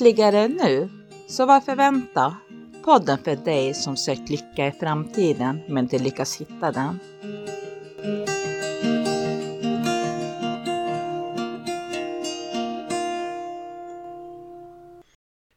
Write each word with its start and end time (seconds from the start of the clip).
Lyckligare 0.00 0.48
nu? 0.48 0.88
Så 1.28 1.46
varför 1.46 1.76
vänta? 1.76 2.36
Podden 2.84 3.18
för 3.18 3.36
dig 3.36 3.74
som 3.74 3.96
sökt 3.96 4.30
lycka 4.30 4.66
i 4.66 4.72
framtiden 4.72 5.60
men 5.68 5.84
inte 5.84 5.98
lyckas 5.98 6.40
hitta 6.40 6.72
den. 6.72 6.98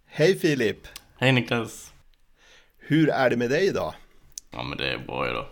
Hej 0.05 0.36
Filip! 0.40 0.88
Hej 1.17 1.31
Niklas! 1.31 1.94
Hur 2.78 3.09
är 3.09 3.30
det 3.30 3.38
med 3.38 3.50
dig 3.50 3.67
idag? 3.67 3.94
Ja 4.52 4.64
men 4.64 4.78
det 4.78 4.94
är 4.94 4.98
bra 4.98 5.30
idag. 5.30 5.45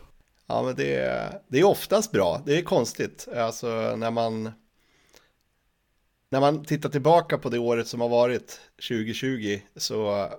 Ja 0.48 0.63
men 0.63 0.76
det 0.76 0.95
är, 0.95 1.41
det 1.48 1.59
är 1.59 1.63
oftast 1.63 2.12
bra, 2.12 2.41
det 2.45 2.57
är 2.57 2.62
konstigt. 2.62 3.27
Alltså 3.35 3.67
när 3.95 4.12
man 4.12 4.51
när 6.29 6.39
man 6.39 6.65
tittar 6.65 6.89
tillbaka 6.89 7.38
på 7.38 7.49
det 7.49 7.59
året 7.59 7.88
som 7.88 8.01
har 8.01 8.09
varit 8.09 8.59
2020 8.89 9.59
så 9.75 10.29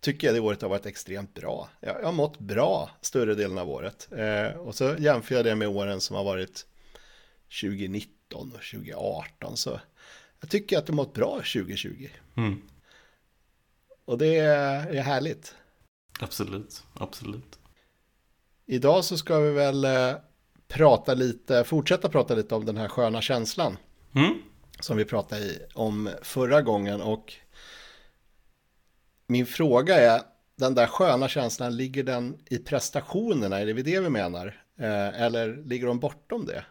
tycker 0.00 0.26
jag 0.26 0.36
det 0.36 0.40
året 0.40 0.62
har 0.62 0.68
varit 0.68 0.86
extremt 0.86 1.34
bra. 1.34 1.68
Jag, 1.80 1.96
jag 2.00 2.04
har 2.04 2.12
mått 2.12 2.38
bra 2.38 2.90
större 3.00 3.34
delen 3.34 3.58
av 3.58 3.70
året. 3.70 4.08
Eh, 4.12 4.58
och 4.58 4.74
så 4.74 4.94
jämför 4.98 5.34
jag 5.34 5.44
det 5.44 5.54
med 5.54 5.68
åren 5.68 6.00
som 6.00 6.16
har 6.16 6.24
varit 6.24 6.66
2019 7.60 8.52
och 8.52 8.62
2018 8.72 9.56
så 9.56 9.80
jag 10.40 10.50
tycker 10.50 10.78
att 10.78 10.86
det 10.86 10.92
mått 10.92 11.14
bra 11.14 11.34
2020. 11.34 12.08
Mm. 12.36 12.62
Och 14.04 14.18
det 14.18 14.36
är 14.36 15.02
härligt. 15.02 15.54
Absolut, 16.20 16.82
absolut. 16.94 17.58
Idag 18.66 19.04
så 19.04 19.16
ska 19.16 19.38
vi 19.38 19.50
väl 19.50 19.84
eh, 19.84 20.14
prata 20.68 21.14
lite, 21.14 21.64
fortsätta 21.64 22.08
prata 22.08 22.34
lite 22.34 22.54
om 22.54 22.64
den 22.64 22.76
här 22.76 22.88
sköna 22.88 23.20
känslan. 23.20 23.76
Mm. 24.14 24.42
Som 24.80 24.96
vi 24.96 25.04
pratade 25.04 25.66
om 25.74 26.10
förra 26.22 26.62
gången 26.62 27.00
och 27.00 27.34
min 29.26 29.46
fråga 29.46 29.96
är, 29.96 30.22
den 30.56 30.74
där 30.74 30.86
sköna 30.86 31.28
känslan, 31.28 31.76
ligger 31.76 32.04
den 32.04 32.38
i 32.50 32.58
prestationerna? 32.58 33.58
Är 33.58 33.66
det 33.66 33.82
det 33.82 34.00
vi 34.00 34.08
menar? 34.08 34.62
Eh, 34.76 35.22
eller 35.22 35.56
ligger 35.56 35.86
de 35.86 36.00
bortom 36.00 36.46
det? 36.46 36.64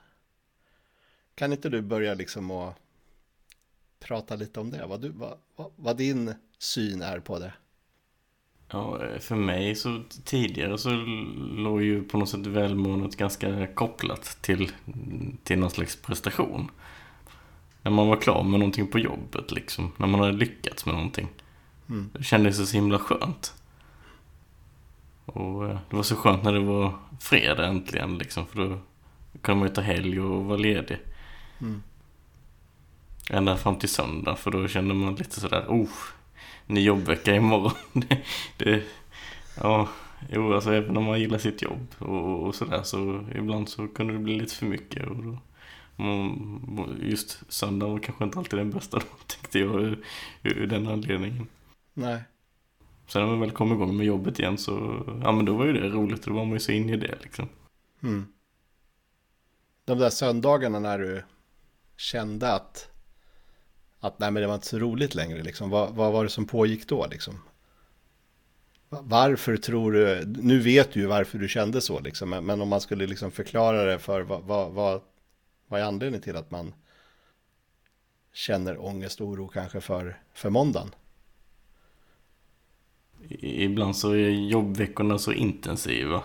Kan 1.35 1.52
inte 1.52 1.69
du 1.69 1.81
börja 1.81 2.13
liksom 2.13 2.52
att 2.52 2.75
prata 3.99 4.35
lite 4.35 4.59
om 4.59 4.72
det? 4.72 4.85
Vad, 4.85 5.02
du, 5.02 5.09
vad, 5.09 5.38
vad, 5.55 5.72
vad 5.75 5.97
din 5.97 6.33
syn 6.59 7.02
är 7.02 7.19
på 7.19 7.39
det? 7.39 7.53
Ja, 8.72 9.02
för 9.19 9.35
mig 9.35 9.75
så 9.75 10.03
tidigare 10.23 10.77
så 10.77 10.89
låg 11.57 11.81
ju 11.81 12.03
på 12.03 12.17
något 12.17 12.29
sätt 12.29 12.47
välmåendet 12.47 13.16
ganska 13.16 13.67
kopplat 13.67 14.38
till, 14.41 14.72
till 15.44 15.59
någon 15.59 15.72
slags 15.72 15.95
prestation. 15.95 16.72
När 17.83 17.91
man 17.91 18.07
var 18.07 18.17
klar 18.17 18.43
med 18.43 18.59
någonting 18.59 18.87
på 18.87 18.99
jobbet 18.99 19.51
liksom, 19.51 19.91
när 19.97 20.07
man 20.07 20.19
hade 20.19 20.31
lyckats 20.31 20.85
med 20.85 20.95
någonting. 20.95 21.27
Mm. 21.89 22.09
Det 22.13 22.23
kändes 22.23 22.69
så 22.69 22.75
himla 22.77 22.99
skönt. 22.99 23.53
Och 25.25 25.69
eh, 25.69 25.79
det 25.89 25.95
var 25.95 26.03
så 26.03 26.15
skönt 26.15 26.43
när 26.43 26.53
det 26.53 26.59
var 26.59 26.93
fredag 27.19 27.67
äntligen 27.67 28.17
liksom, 28.17 28.45
för 28.45 28.69
då 28.69 28.79
kunde 29.41 29.59
man 29.59 29.67
ju 29.67 29.73
ta 29.73 29.81
helg 29.81 30.21
och 30.21 30.45
vara 30.45 30.57
ledig. 30.57 30.97
Mm. 31.61 31.83
Ända 33.29 33.57
fram 33.57 33.75
till 33.75 33.89
söndag, 33.89 34.35
för 34.35 34.51
då 34.51 34.67
kände 34.67 34.93
man 34.93 35.16
lite 35.16 35.39
sådär, 35.39 35.66
oh, 35.67 35.89
ny 36.67 36.81
jobbvecka 36.81 37.35
imorgon. 37.35 37.71
det, 37.93 38.17
det, 38.57 38.83
ja, 39.61 39.89
jo, 40.29 40.53
alltså 40.53 40.73
även 40.73 40.97
om 40.97 41.03
man 41.03 41.19
gillar 41.19 41.38
sitt 41.38 41.61
jobb 41.61 41.88
och, 41.97 42.47
och 42.47 42.56
sådär 42.56 42.83
så 42.83 43.25
ibland 43.35 43.69
så 43.69 43.88
kunde 43.88 44.13
det 44.13 44.19
bli 44.19 44.35
lite 44.35 44.56
för 44.56 44.66
mycket. 44.66 45.07
Och 45.07 45.16
då, 45.16 45.38
just 47.01 47.53
söndag 47.53 47.88
var 47.88 48.00
kanske 48.00 48.23
inte 48.23 48.39
alltid 48.39 48.59
den 48.59 48.72
bästa 48.72 48.97
då, 48.97 49.06
tyckte 49.28 49.59
jag 49.59 49.81
ur, 49.81 50.06
ur 50.44 50.67
den 50.67 50.88
anledningen. 50.88 51.47
Nej. 51.94 52.23
Sen 53.07 53.22
när 53.22 53.29
man 53.29 53.39
väl 53.39 53.51
kom 53.51 53.72
igång 53.72 53.97
med 53.97 54.06
jobbet 54.06 54.39
igen 54.39 54.57
så, 54.57 55.03
ja 55.23 55.31
men 55.31 55.45
då 55.45 55.57
var 55.57 55.66
ju 55.66 55.73
det 55.73 55.89
roligt, 55.89 56.23
då 56.23 56.34
var 56.34 56.45
man 56.45 56.53
ju 56.53 56.59
så 56.59 56.72
inne 56.72 56.94
i 56.94 56.97
det 56.97 57.17
liksom. 57.22 57.50
Mm. 58.03 58.25
De 59.85 59.97
där 59.97 60.09
söndagarna 60.09 60.79
när 60.79 61.00
du 61.00 61.23
kände 61.97 62.53
att 62.53 62.88
att 64.00 64.19
nej 64.19 64.31
men 64.31 64.41
det 64.41 64.47
var 64.47 64.56
inte 64.56 64.68
så 64.68 64.79
roligt 64.79 65.16
längre 65.16 65.44
liksom. 65.44 65.69
Vad, 65.69 65.95
vad 65.95 66.13
var 66.13 66.23
det 66.23 66.29
som 66.29 66.45
pågick 66.45 66.88
då 66.88 67.07
liksom? 67.12 67.39
Varför 68.89 69.57
tror 69.57 69.91
du, 69.91 70.23
nu 70.25 70.59
vet 70.59 70.94
du 70.94 71.00
ju 71.00 71.06
varför 71.06 71.38
du 71.38 71.47
kände 71.47 71.81
så 71.81 72.00
liksom, 72.00 72.29
men 72.29 72.62
om 72.62 72.69
man 72.69 72.81
skulle 72.81 73.07
liksom 73.07 73.31
förklara 73.31 73.83
det 73.83 74.00
för 74.00 74.22
vad, 74.22 74.44
vad, 74.44 74.72
vad, 74.72 75.01
vad 75.71 75.81
är 75.81 75.85
anledningen 75.85 76.21
till 76.21 76.35
att 76.35 76.51
man 76.51 76.73
känner 78.33 78.85
ångest 78.85 79.21
och 79.21 79.27
oro 79.27 79.47
kanske 79.47 79.81
för, 79.81 80.17
för 80.33 80.49
måndagen? 80.49 80.89
Ibland 83.39 83.95
så 83.95 84.11
är 84.11 84.29
jobbveckorna 84.29 85.17
så 85.17 85.33
intensiva 85.33 86.23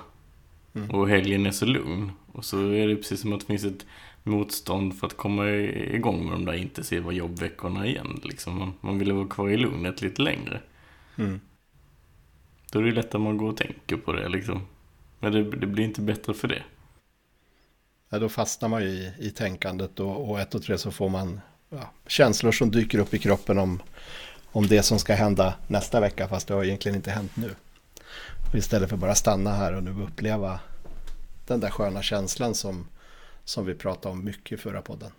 mm. 0.75 0.91
och 0.91 1.09
helgen 1.09 1.47
är 1.47 1.51
så 1.51 1.67
lugn. 1.67 2.13
Och 2.33 2.45
så 2.45 2.71
är 2.71 2.89
det 2.89 2.97
precis 2.97 3.21
som 3.21 3.33
att 3.33 3.41
det 3.41 3.47
finns 3.47 3.65
ett 3.65 3.87
motstånd 4.23 4.99
för 4.99 5.07
att 5.07 5.17
komma 5.17 5.49
igång 5.49 6.25
med 6.25 6.33
de 6.33 6.45
där 6.45 6.55
intensiva 6.55 7.13
jobbveckorna 7.13 7.87
igen. 7.87 8.21
Liksom 8.23 8.59
man, 8.59 8.73
man 8.81 8.99
ville 8.99 9.13
vara 9.13 9.29
kvar 9.29 9.49
i 9.49 9.57
lugnet 9.57 10.03
lite 10.03 10.23
längre. 10.23 10.61
Mm. 11.17 11.41
Då 12.73 12.79
är 12.79 12.83
det 12.83 12.93
lätt 12.93 13.15
att 13.15 13.21
man 13.21 13.37
går 13.37 13.49
och 13.49 13.57
tänker 13.57 13.97
på 13.97 14.13
det 14.13 14.29
liksom. 14.29 14.67
Men 15.21 15.33
det, 15.33 15.51
det 15.51 15.67
blir 15.67 15.85
inte 15.85 16.01
bättre 16.01 16.35
för 16.35 16.49
det. 16.49 16.63
Ja, 18.09 18.19
då 18.19 18.29
fastnar 18.29 18.69
man 18.69 18.83
ju 18.83 18.89
i, 18.89 19.13
i 19.19 19.31
tänkandet 19.31 20.01
och, 20.01 20.31
och 20.31 20.41
ett 20.41 20.55
och 20.55 20.63
tre 20.63 20.79
så 20.79 20.91
får 20.91 21.09
man 21.09 21.41
ja, 21.71 21.91
känslor 22.07 22.53
som 22.53 22.71
dyker 22.71 22.99
upp 22.99 23.15
i 23.15 23.19
kroppen 23.19 23.59
om, 23.59 23.83
om 24.53 24.67
det 24.67 24.83
som 24.83 24.99
ska 24.99 25.15
hända 25.15 25.55
nästa 25.67 26.01
vecka 26.01 26.29
fast 26.29 26.49
det 26.49 26.55
har 26.55 26.65
egentligen 26.65 26.97
inte 26.97 27.11
hänt 27.11 27.37
nu. 27.37 27.55
Och 28.49 28.55
istället 28.55 28.91
för 28.91 28.97
bara 28.97 29.15
stanna 29.15 29.51
här 29.51 29.73
och 29.73 29.83
nu 29.83 29.91
uppleva 29.91 30.61
den 31.47 31.61
där 31.61 31.71
sköna 31.71 32.03
känslan 32.03 32.55
som 32.55 32.87
som 33.47 33.67
vi 33.67 33.75
pratade 33.75 34.13
om 34.13 34.25
mycket 34.25 34.59
i 34.59 34.63
förra 34.63 34.83
podden. 34.83 35.11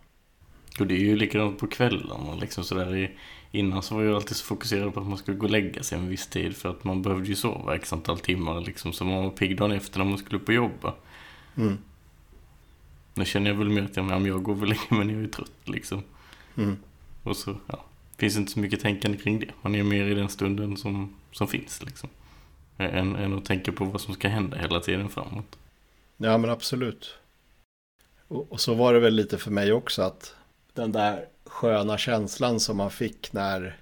Och 0.80 0.88
det 0.88 0.94
är 0.94 1.00
ju 1.00 1.16
likadant 1.16 1.60
på 1.60 1.68
kvällarna. 1.68 2.36
Liksom 2.36 2.64
sådär. 2.64 3.18
Innan 3.52 3.84
så 3.84 3.96
var 3.96 4.04
jag 4.04 4.16
alltid 4.16 4.38
så 4.38 4.46
fokuserad 4.46 4.94
på 4.94 5.00
att 5.00 5.08
man 5.08 5.18
skulle 5.18 5.38
gå 5.38 5.46
och 5.46 5.52
lägga 5.52 5.84
sig 5.84 5.98
en 5.98 6.10
viss 6.10 6.28
tid. 6.28 6.56
För 6.56 6.70
att 6.70 6.84
man 6.84 7.02
behövde 7.02 7.28
ju 7.28 7.36
sova 7.36 7.76
x 7.76 7.94
antal 7.94 8.20
timmar. 8.20 8.62
Liksom, 8.62 8.94
så 8.94 9.06
man 9.06 9.24
var 9.24 9.30
pigg 9.30 9.58
dagen 9.58 9.72
efter 9.72 10.00
när 10.00 10.06
man 10.06 10.18
skulle 10.18 10.40
på 10.40 10.54
jobba. 10.54 10.94
Mm. 11.58 11.78
Nu 13.18 13.26
känner 13.26 13.50
jag 13.50 13.58
väl 13.58 13.70
mer 13.70 13.84
att 13.84 13.98
jag, 13.98 14.28
jag 14.28 14.44
går 14.44 14.56
väl 14.56 14.70
länge 14.70 14.88
men 14.90 15.10
jag 15.10 15.24
är 15.24 15.28
trött 15.28 15.52
liksom. 15.64 16.04
Mm. 16.58 16.78
Och 17.24 17.38
så 17.38 17.56
ja, 17.68 17.86
finns 18.18 18.38
inte 18.38 18.52
så 18.52 18.60
mycket 18.60 18.80
tänkande 18.80 19.18
kring 19.18 19.40
det. 19.40 19.52
Man 19.62 19.76
är 19.76 19.84
mer 19.84 20.06
i 20.06 20.14
den 20.14 20.30
stunden 20.30 20.78
som, 20.78 21.16
som 21.32 21.48
finns 21.48 21.84
liksom. 21.84 22.10
Än, 22.78 23.16
än 23.16 23.38
att 23.38 23.46
tänka 23.46 23.72
på 23.72 23.86
vad 23.86 24.02
som 24.02 24.14
ska 24.14 24.28
hända 24.28 24.58
hela 24.58 24.80
tiden 24.80 25.10
framåt. 25.10 25.58
Ja 26.18 26.38
men 26.38 26.50
absolut. 26.50 27.16
Och, 28.28 28.52
och, 28.52 28.60
så 28.60 28.74
var 28.74 28.94
det 28.94 29.00
väl 29.00 29.14
lite 29.14 29.38
för 29.38 29.52
mig 29.52 29.74
också 29.74 30.02
att 30.02 30.36
den 30.74 30.92
där 30.92 31.26
sköna 31.46 31.98
känslan 31.98 32.60
som 32.60 32.78
man 32.78 32.92
fick 32.92 33.34
när 33.34 33.78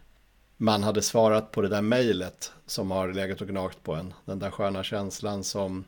man 0.57 0.84
hade 0.84 1.01
svarat 1.01 1.51
på 1.51 1.62
det 1.62 1.68
där 1.68 1.81
mejlet 1.81 2.51
som 2.66 2.91
har 2.91 3.13
legat 3.13 3.41
och 3.41 3.47
gnagt 3.47 3.84
på 3.84 3.95
en. 3.95 4.13
Den 4.25 4.40
där 4.40 4.51
sköna 4.51 4.84
känslan 4.84 5.44
som, 5.44 5.84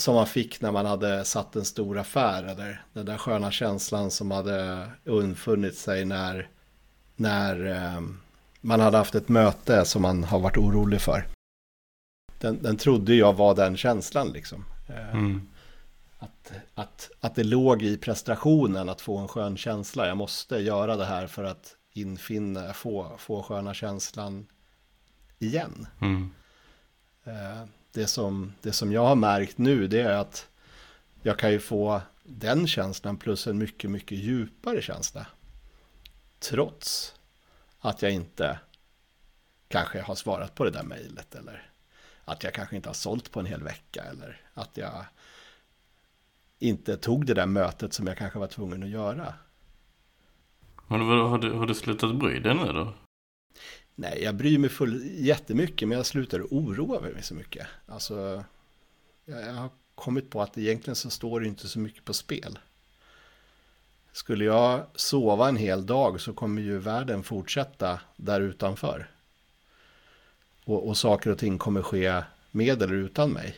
som 0.00 0.14
man 0.14 0.26
fick 0.26 0.60
när 0.60 0.72
man 0.72 0.86
hade 0.86 1.24
satt 1.24 1.56
en 1.56 1.64
stor 1.64 1.98
affär. 1.98 2.42
Eller 2.42 2.84
den 2.92 3.06
där 3.06 3.18
sköna 3.18 3.50
känslan 3.50 4.10
som 4.10 4.30
hade 4.30 4.90
undfunnit 5.04 5.78
sig 5.78 6.04
när, 6.04 6.48
när 7.16 7.66
eh, 7.66 8.00
man 8.60 8.80
hade 8.80 8.96
haft 8.96 9.14
ett 9.14 9.28
möte 9.28 9.84
som 9.84 10.02
man 10.02 10.24
har 10.24 10.38
varit 10.38 10.56
orolig 10.56 11.00
för. 11.00 11.26
Den, 12.38 12.62
den 12.62 12.76
trodde 12.76 13.14
jag 13.14 13.32
var 13.32 13.54
den 13.54 13.76
känslan 13.76 14.28
liksom. 14.28 14.64
Eh, 14.88 15.10
mm 15.10 15.50
att, 16.20 16.52
att, 16.74 17.10
att 17.20 17.34
det 17.34 17.44
låg 17.44 17.82
i 17.82 17.96
prestationen 17.96 18.88
att 18.88 19.00
få 19.00 19.18
en 19.18 19.28
skön 19.28 19.56
känsla. 19.56 20.06
Jag 20.06 20.16
måste 20.16 20.56
göra 20.56 20.96
det 20.96 21.04
här 21.04 21.26
för 21.26 21.44
att 21.44 21.76
infinna, 21.92 22.72
få, 22.72 23.16
få 23.18 23.42
sköna 23.42 23.74
känslan 23.74 24.46
igen. 25.38 25.86
Mm. 26.00 26.30
Det, 27.92 28.06
som, 28.06 28.52
det 28.62 28.72
som 28.72 28.92
jag 28.92 29.06
har 29.06 29.14
märkt 29.14 29.58
nu 29.58 29.86
det 29.86 30.00
är 30.00 30.12
att 30.12 30.48
jag 31.22 31.38
kan 31.38 31.52
ju 31.52 31.60
få 31.60 32.00
den 32.22 32.66
känslan 32.66 33.16
plus 33.16 33.46
en 33.46 33.58
mycket, 33.58 33.90
mycket 33.90 34.18
djupare 34.18 34.82
känsla. 34.82 35.26
Trots 36.38 37.14
att 37.80 38.02
jag 38.02 38.12
inte 38.12 38.58
kanske 39.68 40.00
har 40.00 40.14
svarat 40.14 40.54
på 40.54 40.64
det 40.64 40.70
där 40.70 40.82
mejlet 40.82 41.34
eller 41.34 41.70
att 42.24 42.44
jag 42.44 42.54
kanske 42.54 42.76
inte 42.76 42.88
har 42.88 42.94
sålt 42.94 43.30
på 43.30 43.40
en 43.40 43.46
hel 43.46 43.62
vecka 43.62 44.02
eller 44.02 44.40
att 44.54 44.76
jag 44.76 45.04
inte 46.58 46.96
tog 46.96 47.26
det 47.26 47.34
där 47.34 47.46
mötet 47.46 47.92
som 47.92 48.06
jag 48.06 48.18
kanske 48.18 48.38
var 48.38 48.46
tvungen 48.46 48.82
att 48.82 48.88
göra. 48.88 49.34
Men 50.86 51.00
har 51.00 51.38
du, 51.38 51.52
har 51.52 51.66
du 51.66 51.74
slutat 51.74 52.16
bry 52.16 52.40
dig 52.40 52.54
nu 52.54 52.72
då? 52.72 52.94
Nej, 54.00 54.22
jag 54.22 54.34
bryr 54.34 54.58
mig 54.58 54.70
full, 54.70 55.02
jättemycket, 55.12 55.88
men 55.88 55.96
jag 55.96 56.06
slutar 56.06 56.40
oroa 56.40 57.00
mig 57.00 57.22
så 57.22 57.34
mycket. 57.34 57.66
Alltså, 57.86 58.44
jag, 59.24 59.42
jag 59.42 59.52
har 59.52 59.70
kommit 59.94 60.30
på 60.30 60.42
att 60.42 60.58
egentligen 60.58 60.96
så 60.96 61.10
står 61.10 61.40
det 61.40 61.46
inte 61.46 61.68
så 61.68 61.78
mycket 61.78 62.04
på 62.04 62.14
spel. 62.14 62.58
skulle 64.12 64.44
jag 64.44 64.86
sova 64.94 65.48
en 65.48 65.56
hel 65.56 65.86
dag 65.86 66.20
så 66.20 66.32
kommer 66.32 66.62
ju 66.62 66.78
världen 66.78 67.22
fortsätta 67.22 68.00
där 68.16 68.40
utanför. 68.40 69.10
Och, 70.64 70.88
och 70.88 70.96
saker 70.96 71.30
och 71.30 71.38
ting 71.38 71.58
kommer 71.58 71.82
ske 71.82 72.22
med 72.50 72.82
eller 72.82 72.94
utan 72.94 73.30
mig. 73.30 73.56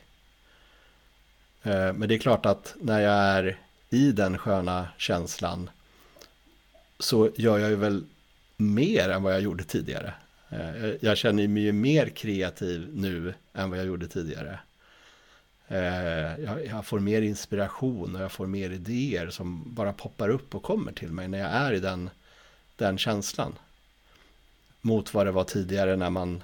Eh, 1.63 1.93
men 1.93 2.09
det 2.09 2.15
är 2.15 2.19
klart 2.19 2.47
att 2.47 2.75
när 2.81 3.01
jag 3.01 3.15
är 3.15 3.59
i 3.91 4.13
den 4.13 4.39
sköna 4.39 4.89
känslan 4.99 5.71
så 6.99 7.31
gör 7.37 7.59
jag 7.59 7.71
ju 7.71 7.77
väl 7.77 8.05
mer 8.57 9.09
än 9.09 9.23
vad 9.23 9.35
jag 9.35 9.41
gjorde 9.41 9.65
tidigare. 9.65 10.15
Eh, 10.53 10.95
jag 11.01 11.19
känner 11.19 11.49
mig 11.49 11.63
ju 11.63 11.73
mer 11.73 12.09
kreativ 12.09 12.91
nu 12.95 13.35
än 13.53 13.71
vad 13.71 13.79
jag 13.79 13.87
gjorde 13.87 14.09
tidigare. 14.09 14.59
Eh, 15.69 16.41
jag 16.71 16.87
får 16.87 17.01
mer 17.01 17.23
inspiration 17.23 18.17
och 18.17 18.23
jag 18.23 18.33
får 18.33 18.47
mer 18.47 18.71
idéer 18.71 19.31
som 19.31 19.75
bara 19.75 19.93
poppar 19.93 20.29
upp 20.29 20.55
och 20.55 20.63
kommer 20.63 20.93
till 20.93 21.13
mig 21.13 21.29
när 21.29 21.39
jag 21.39 21.51
är 21.51 21.73
i 21.73 21.81
den, 21.81 22.11
den 22.77 22.99
känslan. 22.99 23.53
Mot 24.81 25.15
vad 25.15 25.27
det 25.27 25.33
var 25.33 25.45
tidigare 25.45 25.97
när 25.97 26.11
man, 26.11 26.43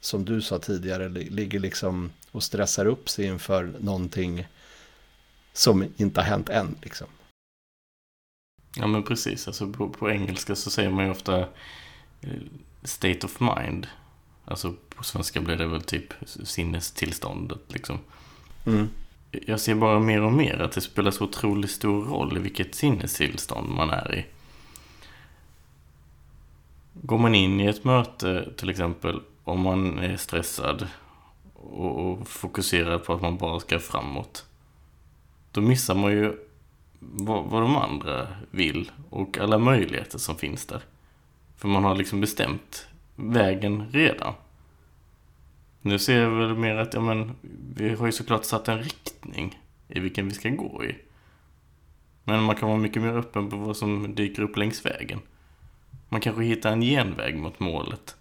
som 0.00 0.24
du 0.24 0.42
sa 0.42 0.58
tidigare, 0.58 1.08
ligger 1.08 1.60
liksom 1.60 2.10
och 2.30 2.42
stressar 2.42 2.86
upp 2.86 3.08
sig 3.08 3.24
inför 3.24 3.72
någonting 3.80 4.46
som 5.52 5.84
inte 5.96 6.20
har 6.20 6.28
hänt 6.28 6.48
än. 6.48 6.76
Liksom. 6.82 7.06
Ja 8.76 8.86
men 8.86 9.02
precis, 9.02 9.46
alltså 9.46 9.72
på, 9.72 9.88
på 9.88 10.10
engelska 10.10 10.54
så 10.56 10.70
säger 10.70 10.90
man 10.90 11.04
ju 11.04 11.10
ofta 11.10 11.40
eh, 12.20 12.42
state 12.82 13.26
of 13.26 13.40
mind. 13.40 13.86
Alltså 14.44 14.74
på 14.88 15.04
svenska 15.04 15.40
blir 15.40 15.56
det 15.56 15.66
väl 15.66 15.82
typ 15.82 16.14
sinnestillståndet 16.44 17.60
liksom. 17.68 17.98
Mm. 18.66 18.88
Jag 19.30 19.60
ser 19.60 19.74
bara 19.74 20.00
mer 20.00 20.22
och 20.22 20.32
mer 20.32 20.58
att 20.58 20.72
det 20.72 20.80
spelar 20.80 21.10
så 21.10 21.24
otroligt 21.24 21.70
stor 21.70 22.04
roll 22.04 22.36
i 22.36 22.40
vilket 22.40 22.74
sinnestillstånd 22.74 23.68
man 23.70 23.90
är 23.90 24.14
i. 24.14 24.26
Går 26.92 27.18
man 27.18 27.34
in 27.34 27.60
i 27.60 27.66
ett 27.66 27.84
möte 27.84 28.52
till 28.56 28.70
exempel 28.70 29.20
om 29.44 29.60
man 29.60 29.98
är 29.98 30.16
stressad 30.16 30.86
och, 31.54 32.10
och 32.10 32.28
fokuserad 32.28 33.04
på 33.04 33.12
att 33.12 33.22
man 33.22 33.38
bara 33.38 33.60
ska 33.60 33.78
framåt. 33.78 34.46
Då 35.50 35.60
missar 35.60 35.94
man 35.94 36.12
ju 36.12 36.36
vad, 36.98 37.44
vad 37.44 37.62
de 37.62 37.76
andra 37.76 38.28
vill 38.50 38.90
och 39.10 39.38
alla 39.38 39.58
möjligheter 39.58 40.18
som 40.18 40.36
finns 40.36 40.66
där. 40.66 40.82
För 41.62 41.68
man 41.68 41.84
har 41.84 41.94
liksom 41.94 42.20
bestämt 42.20 42.86
vägen 43.16 43.90
redan. 43.90 44.34
Nu 45.82 45.98
ser 45.98 46.20
jag 46.20 46.30
väl 46.30 46.56
mer 46.56 46.76
att, 46.76 46.94
ja 46.94 47.00
men, 47.00 47.32
vi 47.74 47.94
har 47.94 48.06
ju 48.06 48.12
såklart 48.12 48.44
satt 48.44 48.68
en 48.68 48.78
riktning 48.78 49.60
i 49.88 50.00
vilken 50.00 50.28
vi 50.28 50.34
ska 50.34 50.48
gå 50.48 50.84
i. 50.84 50.96
Men 52.24 52.42
man 52.42 52.56
kan 52.56 52.68
vara 52.68 52.78
mycket 52.78 53.02
mer 53.02 53.16
öppen 53.16 53.50
på 53.50 53.56
vad 53.56 53.76
som 53.76 54.14
dyker 54.14 54.42
upp 54.42 54.56
längs 54.56 54.86
vägen. 54.86 55.20
Man 56.08 56.20
kanske 56.20 56.44
hittar 56.44 56.72
en 56.72 56.80
genväg 56.80 57.36
mot 57.36 57.60
målet. 57.60 58.16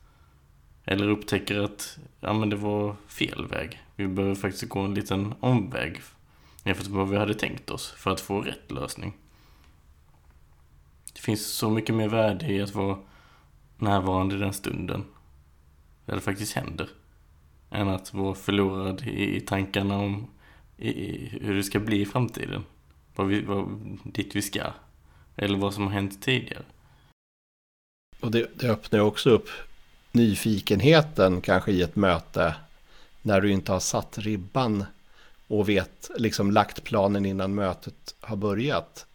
Eller 0.86 1.08
upptäcker 1.08 1.60
att, 1.60 1.98
ja 2.20 2.34
men 2.34 2.50
det 2.50 2.56
var 2.56 2.96
fel 3.08 3.48
väg. 3.48 3.80
Vi 3.96 4.08
behöver 4.08 4.36
faktiskt 4.36 4.70
gå 4.70 4.80
en 4.80 4.94
liten 4.94 5.34
omväg 5.40 6.02
jämfört 6.64 6.88
med 6.88 6.98
vad 6.98 7.10
vi 7.10 7.18
hade 7.18 7.34
tänkt 7.34 7.70
oss 7.70 7.92
för 7.92 8.12
att 8.12 8.22
få 8.22 8.42
rätt 8.42 8.72
lösning. 8.72 9.14
Det 11.14 11.20
finns 11.20 11.46
så 11.46 11.70
mycket 11.70 11.96
mer 11.96 12.08
värde 12.08 12.48
i 12.48 12.62
att 12.62 12.76
vara 12.76 12.98
närvarande 13.82 14.36
i 14.36 14.40
den 14.40 14.54
stunden. 14.54 15.06
Där 16.06 16.16
det 16.16 16.22
faktiskt 16.22 16.54
händer. 16.54 16.90
Än 17.70 17.90
att 17.90 18.14
vara 18.14 18.36
förlorad 18.36 19.08
i 19.08 19.40
tankarna 19.40 19.98
om 19.98 20.28
i, 20.78 21.28
hur 21.42 21.56
det 21.56 21.64
ska 21.64 21.80
bli 21.80 22.02
i 22.02 22.06
framtiden. 22.06 22.64
Vad 23.16 23.28
vi, 23.28 23.42
vad, 23.42 23.80
dit 24.04 24.36
vi 24.36 24.42
ska. 24.42 24.64
Eller 25.36 25.58
vad 25.58 25.74
som 25.74 25.84
har 25.84 25.92
hänt 25.92 26.22
tidigare. 26.22 26.64
Och 28.20 28.32
det, 28.32 28.60
det 28.60 28.70
öppnar 28.70 29.00
också 29.00 29.30
upp 29.30 29.50
nyfikenheten 30.12 31.42
kanske 31.42 31.72
i 31.72 31.82
ett 31.82 31.96
möte. 31.96 32.56
När 33.22 33.42
du 33.42 33.52
inte 33.52 33.72
har 33.72 33.80
satt 33.80 34.18
ribban 34.18 34.86
och 35.48 35.70
vet, 35.70 36.12
liksom 36.18 36.52
lagt 36.52 36.84
planen 36.84 37.26
innan 37.26 37.56
mötet 37.56 38.16
har 38.20 38.36
börjat. 38.36 39.06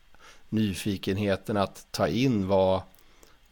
Nyfikenheten 0.48 1.56
att 1.56 1.86
ta 1.90 2.08
in 2.08 2.46
vad, 2.46 2.82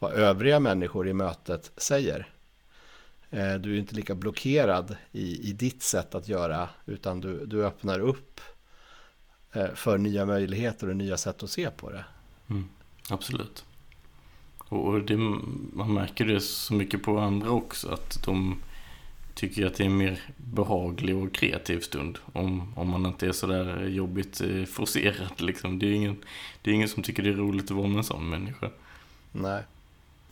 vad 0.05 0.13
övriga 0.13 0.61
människor 0.61 1.09
i 1.09 1.13
mötet 1.13 1.73
säger. 1.77 2.29
Eh, 3.31 3.55
du 3.55 3.75
är 3.75 3.79
inte 3.79 3.95
lika 3.95 4.15
blockerad 4.15 4.97
i, 5.13 5.51
i 5.51 5.53
ditt 5.53 5.83
sätt 5.83 6.15
att 6.15 6.29
göra, 6.29 6.69
utan 6.87 7.21
du, 7.21 7.47
du 7.47 7.65
öppnar 7.65 8.01
upp 8.01 8.41
eh, 9.53 9.75
för 9.75 9.99
nya 9.99 10.27
möjligheter 10.27 10.89
och 10.89 10.97
nya 10.97 11.17
sätt 11.17 11.43
att 11.43 11.51
se 11.51 11.71
på 11.71 11.91
det. 11.91 12.05
Mm, 12.51 12.69
absolut. 13.09 13.65
Och 14.59 15.01
det, 15.01 15.17
man 15.73 15.95
märker 15.95 16.25
det 16.25 16.41
så 16.41 16.75
mycket 16.75 17.03
på 17.03 17.19
andra 17.19 17.51
också, 17.51 17.89
att 17.89 18.25
de 18.25 18.61
tycker 19.35 19.67
att 19.67 19.75
det 19.75 19.85
är 19.85 19.87
en 19.87 19.97
mer 19.97 20.21
behaglig 20.37 21.17
och 21.17 21.35
kreativ 21.35 21.81
stund. 21.81 22.19
Om, 22.33 22.75
om 22.77 22.89
man 22.89 23.07
inte 23.07 23.27
är 23.27 23.33
sådär 23.33 23.85
jobbigt 23.85 24.41
eh, 24.41 24.65
forcerad 24.65 25.41
liksom. 25.41 25.79
Det 25.79 25.87
är, 25.87 25.93
ingen, 25.93 26.17
det 26.63 26.71
är 26.71 26.75
ingen 26.75 26.89
som 26.89 27.03
tycker 27.03 27.23
det 27.23 27.31
är 27.31 27.35
roligt 27.35 27.65
att 27.65 27.77
vara 27.77 27.89
med 27.89 27.99
en 27.99 28.05
sån 28.05 28.29
människa. 28.29 28.71
Nej. 29.33 29.63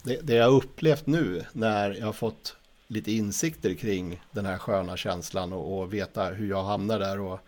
Det, 0.03 0.21
det 0.23 0.35
jag 0.35 0.45
har 0.45 0.57
upplevt 0.57 1.07
nu 1.07 1.45
när 1.53 1.91
jag 1.91 2.07
har 2.07 2.13
fått 2.13 2.57
lite 2.87 3.13
insikter 3.13 3.75
kring 3.75 4.23
den 4.31 4.47
här 4.47 4.59
sköna 4.59 4.97
känslan 4.97 5.53
och, 5.53 5.79
och 5.79 5.95
veta 5.95 6.25
hur 6.25 6.49
jag 6.49 6.65
hamnar 6.65 6.99
där 6.99 7.21
och 7.21 7.41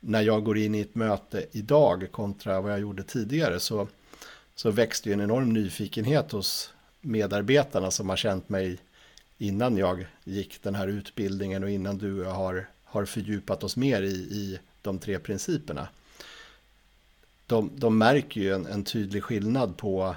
när 0.00 0.22
jag 0.22 0.44
går 0.44 0.58
in 0.58 0.74
i 0.74 0.80
ett 0.80 0.94
möte 0.94 1.46
idag 1.52 2.08
kontra 2.12 2.60
vad 2.60 2.72
jag 2.72 2.80
gjorde 2.80 3.02
tidigare 3.02 3.60
så, 3.60 3.88
så 4.54 4.70
växte 4.70 5.08
ju 5.08 5.12
en 5.12 5.20
enorm 5.20 5.52
nyfikenhet 5.52 6.32
hos 6.32 6.72
medarbetarna 7.00 7.90
som 7.90 8.08
har 8.08 8.16
känt 8.16 8.48
mig 8.48 8.78
innan 9.38 9.76
jag 9.76 10.06
gick 10.24 10.62
den 10.62 10.74
här 10.74 10.88
utbildningen 10.88 11.64
och 11.64 11.70
innan 11.70 11.98
du 11.98 12.20
och 12.20 12.26
jag 12.26 12.34
har, 12.34 12.68
har 12.84 13.04
fördjupat 13.04 13.64
oss 13.64 13.76
mer 13.76 14.02
i, 14.02 14.14
i 14.14 14.58
de 14.82 14.98
tre 14.98 15.18
principerna. 15.18 15.88
De, 17.46 17.70
de 17.74 17.98
märker 17.98 18.40
ju 18.40 18.54
en, 18.54 18.66
en 18.66 18.84
tydlig 18.84 19.22
skillnad 19.22 19.76
på 19.76 20.16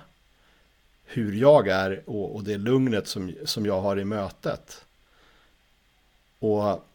hur 1.05 1.33
jag 1.33 1.67
är 1.67 2.03
och, 2.09 2.35
och 2.35 2.43
det 2.43 2.57
lugnet 2.57 3.07
som, 3.07 3.33
som 3.45 3.65
jag 3.65 3.81
har 3.81 3.99
i 3.99 4.05
mötet. 4.05 4.85
Och 6.39 6.85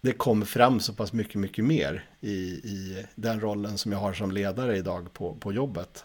det 0.00 0.12
kom 0.12 0.46
fram 0.46 0.80
så 0.80 0.92
pass 0.92 1.12
mycket, 1.12 1.34
mycket 1.34 1.64
mer 1.64 2.04
i, 2.20 2.34
i 2.52 3.06
den 3.14 3.40
rollen 3.40 3.78
som 3.78 3.92
jag 3.92 3.98
har 3.98 4.12
som 4.12 4.30
ledare 4.30 4.76
idag 4.76 5.12
på, 5.12 5.34
på 5.34 5.52
jobbet. 5.52 6.04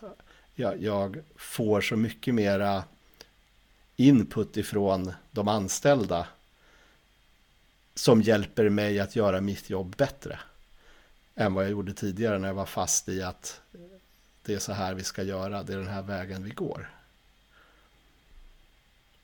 Jag, 0.55 0.81
jag 0.81 1.17
får 1.35 1.81
så 1.81 1.95
mycket 1.95 2.33
mera 2.33 2.83
input 3.95 4.57
ifrån 4.57 5.13
de 5.31 5.47
anställda 5.47 6.27
som 7.95 8.21
hjälper 8.21 8.69
mig 8.69 8.99
att 8.99 9.15
göra 9.15 9.41
mitt 9.41 9.69
jobb 9.69 9.95
bättre 9.95 10.39
än 11.35 11.53
vad 11.53 11.63
jag 11.63 11.71
gjorde 11.71 11.93
tidigare 11.93 12.39
när 12.39 12.47
jag 12.47 12.55
var 12.55 12.65
fast 12.65 13.09
i 13.09 13.21
att 13.21 13.61
det 14.45 14.53
är 14.53 14.59
så 14.59 14.73
här 14.73 14.93
vi 14.93 15.03
ska 15.03 15.23
göra, 15.23 15.63
det 15.63 15.73
är 15.73 15.77
den 15.77 15.87
här 15.87 16.01
vägen 16.01 16.43
vi 16.43 16.49
går. 16.49 16.89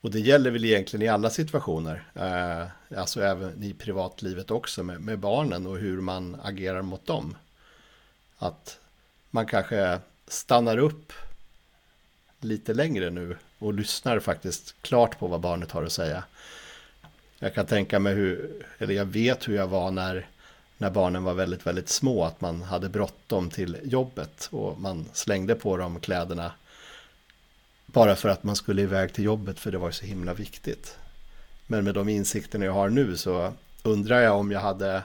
Och 0.00 0.10
det 0.10 0.20
gäller 0.20 0.50
väl 0.50 0.64
egentligen 0.64 1.02
i 1.02 1.08
alla 1.08 1.30
situationer, 1.30 2.04
eh, 2.14 2.98
alltså 2.98 3.22
även 3.22 3.62
i 3.62 3.74
privatlivet 3.74 4.50
också 4.50 4.82
med, 4.82 5.00
med 5.00 5.18
barnen 5.18 5.66
och 5.66 5.78
hur 5.78 6.00
man 6.00 6.40
agerar 6.42 6.82
mot 6.82 7.06
dem. 7.06 7.36
Att 8.38 8.78
man 9.30 9.46
kanske 9.46 9.98
stannar 10.28 10.78
upp 10.78 11.12
lite 12.40 12.74
längre 12.74 13.10
nu 13.10 13.36
och 13.58 13.74
lyssnar 13.74 14.20
faktiskt 14.20 14.74
klart 14.82 15.18
på 15.18 15.26
vad 15.26 15.40
barnet 15.40 15.70
har 15.70 15.82
att 15.82 15.92
säga. 15.92 16.24
Jag 17.38 17.54
kan 17.54 17.66
tänka 17.66 17.98
mig 17.98 18.14
hur, 18.14 18.50
eller 18.78 18.94
jag 18.94 19.04
vet 19.04 19.48
hur 19.48 19.56
jag 19.56 19.66
var 19.66 19.90
när, 19.90 20.26
när 20.80 20.90
barnen 20.90 21.24
var 21.24 21.34
väldigt, 21.34 21.66
väldigt 21.66 21.88
små, 21.88 22.24
att 22.24 22.40
man 22.40 22.62
hade 22.62 22.88
bråttom 22.88 23.50
till 23.50 23.76
jobbet 23.84 24.48
och 24.52 24.80
man 24.80 25.06
slängde 25.12 25.54
på 25.54 25.76
dem 25.76 26.00
kläderna 26.00 26.52
bara 27.86 28.16
för 28.16 28.28
att 28.28 28.42
man 28.42 28.56
skulle 28.56 28.82
iväg 28.82 29.12
till 29.12 29.24
jobbet 29.24 29.58
för 29.58 29.72
det 29.72 29.78
var 29.78 29.90
så 29.90 30.06
himla 30.06 30.34
viktigt. 30.34 30.98
Men 31.66 31.84
med 31.84 31.94
de 31.94 32.08
insikterna 32.08 32.64
jag 32.64 32.72
har 32.72 32.88
nu 32.88 33.16
så 33.16 33.52
undrar 33.82 34.20
jag 34.20 34.38
om 34.38 34.50
jag 34.50 34.60
hade 34.60 35.02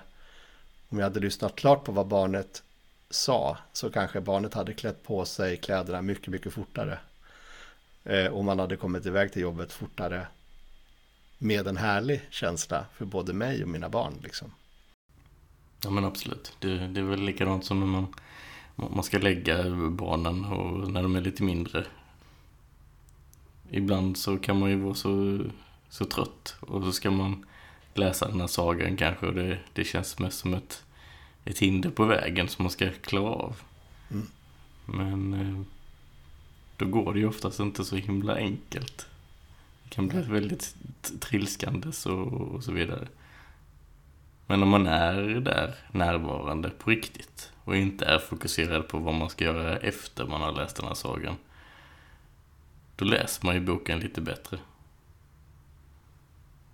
om 0.90 1.00
jag 1.00 1.06
hade 1.06 1.20
lyssnat 1.20 1.56
klart 1.56 1.84
på 1.84 1.92
vad 1.92 2.08
barnet 2.08 2.64
sa 3.10 3.58
så 3.74 3.92
kanske 3.92 4.22
barnet 4.22 4.54
hade 4.54 4.74
klätt 4.74 5.04
på 5.04 5.26
sig 5.26 5.58
kläderna 5.58 6.02
mycket, 6.02 6.28
mycket 6.28 6.54
fortare. 6.54 7.00
Eh, 8.04 8.28
och 8.28 8.46
man 8.46 8.60
hade 8.60 8.76
kommit 8.76 9.06
iväg 9.06 9.34
till 9.34 9.42
jobbet 9.42 9.74
fortare 9.74 10.28
med 11.38 11.68
en 11.68 11.78
härlig 11.78 12.22
känsla 12.30 12.86
för 12.94 13.06
både 13.06 13.34
mig 13.34 13.64
och 13.64 13.70
mina 13.70 13.90
barn. 13.90 14.14
Liksom. 14.24 14.52
Ja 15.86 15.92
men 15.92 16.06
absolut. 16.06 16.54
Det, 16.60 16.88
det 16.88 17.00
är 17.00 17.04
väl 17.04 17.22
likadant 17.22 17.66
som 17.66 17.80
när 17.80 17.88
man, 17.88 18.08
man 18.76 19.04
ska 19.04 19.18
lägga 19.18 19.70
barnen 19.90 20.46
och 20.46 20.92
när 20.92 21.04
de 21.04 21.16
är 21.16 21.22
lite 21.22 21.44
mindre. 21.44 21.86
Ibland 23.70 24.18
så 24.18 24.38
kan 24.38 24.60
man 24.60 24.70
ju 24.70 24.76
vara 24.76 24.94
så, 24.94 25.40
så 25.90 26.06
trött 26.06 26.56
och 26.60 26.84
så 26.84 26.92
ska 26.92 27.12
man 27.12 27.46
läsa 27.94 28.28
den 28.28 28.40
här 28.40 28.48
sagan 28.48 28.98
kanske 28.98 29.28
och 29.28 29.34
det, 29.34 29.60
det 29.74 29.84
känns 29.84 30.20
mest 30.20 30.40
som 30.40 30.54
ett, 30.54 30.84
ett 31.44 31.60
hinder 31.60 31.90
på 31.90 32.06
vägen 32.06 32.48
som 32.48 32.64
man 32.64 32.72
ska 32.72 32.90
klara 32.92 33.30
av. 33.30 33.56
Mm. 34.12 34.28
Men 34.86 35.34
eh, 35.34 35.62
då 36.78 36.86
går 36.86 37.14
det 37.14 37.20
ju 37.20 37.28
oftast 37.28 37.60
inte 37.60 37.86
så 37.86 37.96
himla 37.96 38.36
enkelt. 38.36 39.08
Det 39.84 39.90
kan 39.90 40.08
bli 40.08 40.22
väldigt 40.22 40.76
trilskandes 41.20 42.06
och, 42.06 42.28
och 42.28 42.64
så 42.64 42.72
vidare. 42.72 43.08
Men 44.48 44.64
om 44.64 44.70
man 44.70 44.88
är 44.88 45.22
där 45.22 45.76
närvarande 45.92 46.70
på 46.70 46.90
riktigt 46.90 47.52
och 47.64 47.76
inte 47.76 48.06
är 48.06 48.20
fokuserad 48.20 48.88
på 48.88 48.98
vad 48.98 49.14
man 49.14 49.30
ska 49.30 49.46
göra 49.46 49.78
efter 49.78 50.26
man 50.26 50.42
har 50.42 50.52
läst 50.52 50.76
den 50.76 50.86
här 50.86 50.94
sagan. 50.94 51.36
Då 52.96 53.06
läser 53.06 53.46
man 53.46 53.56
ju 53.56 53.62
boken 53.62 54.00
lite 54.00 54.22
bättre. 54.22 54.58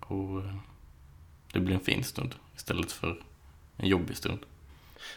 Och 0.00 0.40
eh, 0.40 0.54
det 1.52 1.60
blir 1.60 1.74
en 1.74 1.80
fin 1.80 2.04
stund 2.04 2.34
istället 2.56 2.92
för 2.92 3.22
en 3.76 3.88
jobbig 3.88 4.16
stund. 4.16 4.38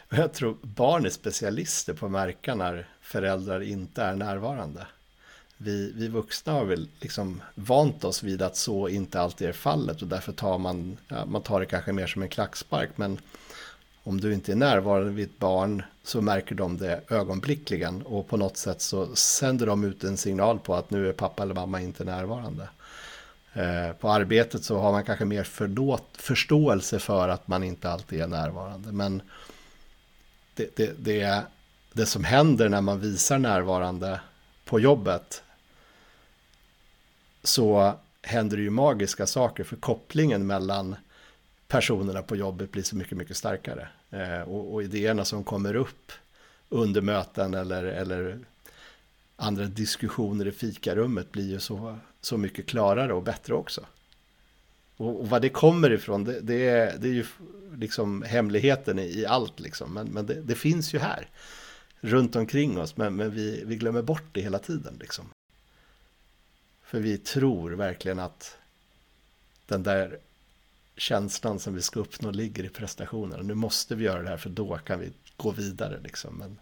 Jag 0.09 0.33
tror 0.33 0.57
barn 0.61 1.05
är 1.05 1.09
specialister 1.09 1.93
på 1.93 2.05
att 2.05 2.11
märka 2.11 2.55
när 2.55 2.87
föräldrar 3.01 3.61
inte 3.61 4.03
är 4.03 4.15
närvarande. 4.15 4.87
Vi, 5.57 5.91
vi 5.95 6.07
vuxna 6.07 6.53
har 6.53 6.65
väl 6.65 6.87
liksom 6.99 7.41
vant 7.55 8.03
oss 8.03 8.23
vid 8.23 8.41
att 8.41 8.55
så 8.55 8.89
inte 8.89 9.21
alltid 9.21 9.47
är 9.47 9.53
fallet 9.53 10.01
och 10.01 10.07
därför 10.07 10.31
tar 10.31 10.57
man, 10.57 10.97
ja, 11.07 11.25
man 11.25 11.41
tar 11.41 11.59
det 11.59 11.65
kanske 11.65 11.93
mer 11.93 12.07
som 12.07 12.21
en 12.21 12.29
klackspark. 12.29 12.89
Men 12.95 13.19
om 14.03 14.21
du 14.21 14.33
inte 14.33 14.51
är 14.51 14.55
närvarande 14.55 15.11
vid 15.11 15.25
ett 15.25 15.39
barn 15.39 15.83
så 16.03 16.21
märker 16.21 16.55
de 16.55 16.77
det 16.77 17.01
ögonblickligen 17.09 18.01
och 18.01 18.27
på 18.27 18.37
något 18.37 18.57
sätt 18.57 18.81
så 18.81 19.15
sänder 19.15 19.65
de 19.65 19.83
ut 19.83 20.03
en 20.03 20.17
signal 20.17 20.59
på 20.59 20.75
att 20.75 20.89
nu 20.89 21.09
är 21.09 21.13
pappa 21.13 21.43
eller 21.43 21.53
mamma 21.53 21.81
inte 21.81 22.03
närvarande. 22.03 22.69
Eh, 23.53 23.91
på 23.99 24.09
arbetet 24.09 24.63
så 24.63 24.79
har 24.79 24.91
man 24.91 25.03
kanske 25.03 25.25
mer 25.25 25.43
förlåt, 25.43 26.05
förståelse 26.13 26.99
för 26.99 27.29
att 27.29 27.47
man 27.47 27.63
inte 27.63 27.89
alltid 27.89 28.21
är 28.21 28.27
närvarande. 28.27 28.91
Men 28.91 29.21
det, 30.53 30.75
det, 30.75 30.93
det, 30.97 31.43
det 31.93 32.05
som 32.05 32.23
händer 32.23 32.69
när 32.69 32.81
man 32.81 32.99
visar 32.99 33.39
närvarande 33.39 34.19
på 34.65 34.79
jobbet 34.79 35.43
så 37.47 37.93
händer 38.21 38.57
det 38.57 38.63
ju 38.63 38.69
magiska 38.69 39.27
saker 39.27 39.63
för 39.63 39.75
kopplingen 39.75 40.47
mellan 40.47 40.95
personerna 41.67 42.21
på 42.21 42.35
jobbet 42.35 42.71
blir 42.71 42.83
så 42.83 42.95
mycket, 42.95 43.17
mycket 43.17 43.37
starkare. 43.37 43.87
Eh, 44.11 44.41
och, 44.41 44.73
och, 44.73 44.83
idéerna 44.83 45.25
som 45.25 45.43
kommer 45.43 45.75
upp 45.75 46.11
under 46.69 47.01
möten 47.01 47.53
eller, 47.53 47.83
eller 47.83 48.39
andra 49.35 49.65
diskussioner 49.65 50.47
i 50.47 50.51
fikarummet 50.51 51.31
blir 51.31 51.49
ju 51.49 51.59
så, 51.59 51.97
så 52.21 52.37
mycket 52.37 52.65
klarare 52.65 53.13
och 53.13 53.23
bättre 53.23 53.53
också. 53.53 53.81
Och, 54.97 55.19
och 55.21 55.29
vad 55.29 55.41
det 55.41 55.49
kommer 55.49 55.91
ifrån, 55.91 56.23
det, 56.23 56.39
det, 56.39 56.67
är, 56.67 56.97
det 56.97 57.07
är 57.07 57.13
ju 57.13 57.25
liksom 57.77 58.21
hemligheten 58.21 58.99
i, 58.99 59.19
i 59.19 59.25
allt 59.25 59.59
liksom. 59.59 59.93
Men, 59.93 60.07
men 60.07 60.25
det, 60.25 60.41
det, 60.41 60.55
finns 60.55 60.93
ju 60.93 60.99
här, 60.99 61.27
runt 62.01 62.35
omkring 62.35 62.79
oss, 62.79 62.97
men, 62.97 63.15
men 63.15 63.31
vi, 63.31 63.63
vi 63.65 63.75
glömmer 63.75 64.01
bort 64.01 64.29
det 64.31 64.41
hela 64.41 64.59
tiden 64.59 64.97
liksom. 64.99 65.25
För 66.95 66.99
vi 66.99 67.17
tror 67.17 67.71
verkligen 67.71 68.19
att 68.19 68.57
den 69.65 69.83
där 69.83 70.19
känslan 70.97 71.59
som 71.59 71.75
vi 71.75 71.81
ska 71.81 71.99
uppnå 71.99 72.31
ligger 72.31 72.63
i 72.63 72.69
prestationen. 72.69 73.47
Nu 73.47 73.53
måste 73.53 73.95
vi 73.95 74.03
göra 74.03 74.21
det 74.21 74.29
här 74.29 74.37
för 74.37 74.49
då 74.49 74.77
kan 74.77 74.99
vi 74.99 75.11
gå 75.37 75.51
vidare. 75.51 75.99
Liksom. 76.03 76.35
Men 76.35 76.59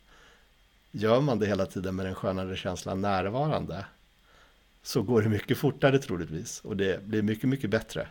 gör 0.92 1.22
man 1.22 1.40
det 1.40 1.48
hela 1.48 1.66
tiden 1.66 1.96
med 1.96 2.06
den 2.06 2.16
skönare 2.16 2.56
känslan 2.56 3.02
närvarande 3.02 3.86
så 4.84 5.02
går 5.02 5.22
det 5.22 5.30
mycket 5.30 5.58
fortare 5.58 6.00
troligtvis 6.00 6.60
och 6.60 6.78
det 6.78 7.04
blir 7.04 7.22
mycket, 7.22 7.50
mycket 7.50 7.70
bättre. 7.70 8.08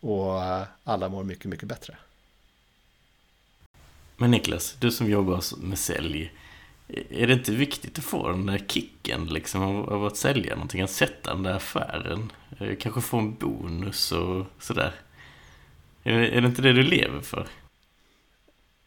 Och 0.00 0.42
eh, 0.42 0.66
alla 0.84 1.08
mår 1.08 1.24
mycket, 1.24 1.44
mycket 1.44 1.68
bättre. 1.68 1.96
Men 4.16 4.30
Niklas, 4.30 4.76
du 4.80 4.90
som 4.90 5.10
jobbar 5.10 5.42
med 5.58 5.78
sälj, 5.78 6.32
är 6.88 7.26
det 7.26 7.32
inte 7.32 7.52
viktigt 7.52 7.98
att 7.98 8.04
få 8.04 8.28
den 8.28 8.46
där 8.46 8.58
kicken 8.68 9.26
liksom 9.26 9.62
av, 9.62 9.92
av 9.92 10.06
att 10.06 10.16
sälja 10.16 10.54
någonting, 10.54 10.80
att 10.80 10.90
sätta 10.90 11.34
den 11.34 11.42
där 11.42 11.54
affären? 11.54 12.32
Eh, 12.58 12.76
kanske 12.76 13.00
få 13.00 13.18
en 13.18 13.34
bonus 13.34 14.12
och 14.12 14.46
sådär. 14.60 14.94
Är 16.02 16.18
det, 16.18 16.28
är 16.28 16.40
det 16.40 16.46
inte 16.48 16.62
det 16.62 16.72
du 16.72 16.82
lever 16.82 17.20
för? 17.20 17.48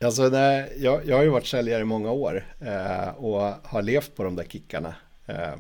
Alltså, 0.04 0.30
nej, 0.30 0.78
jag, 0.78 1.06
jag 1.06 1.16
har 1.16 1.24
ju 1.24 1.30
varit 1.30 1.48
säljare 1.48 1.82
i 1.82 1.86
många 1.86 2.12
år 2.12 2.46
eh, 2.60 3.10
och 3.10 3.54
har 3.64 3.82
levt 3.82 4.16
på 4.16 4.24
de 4.24 4.36
där 4.36 4.44
kickarna. 4.44 4.96
Eh, 5.26 5.54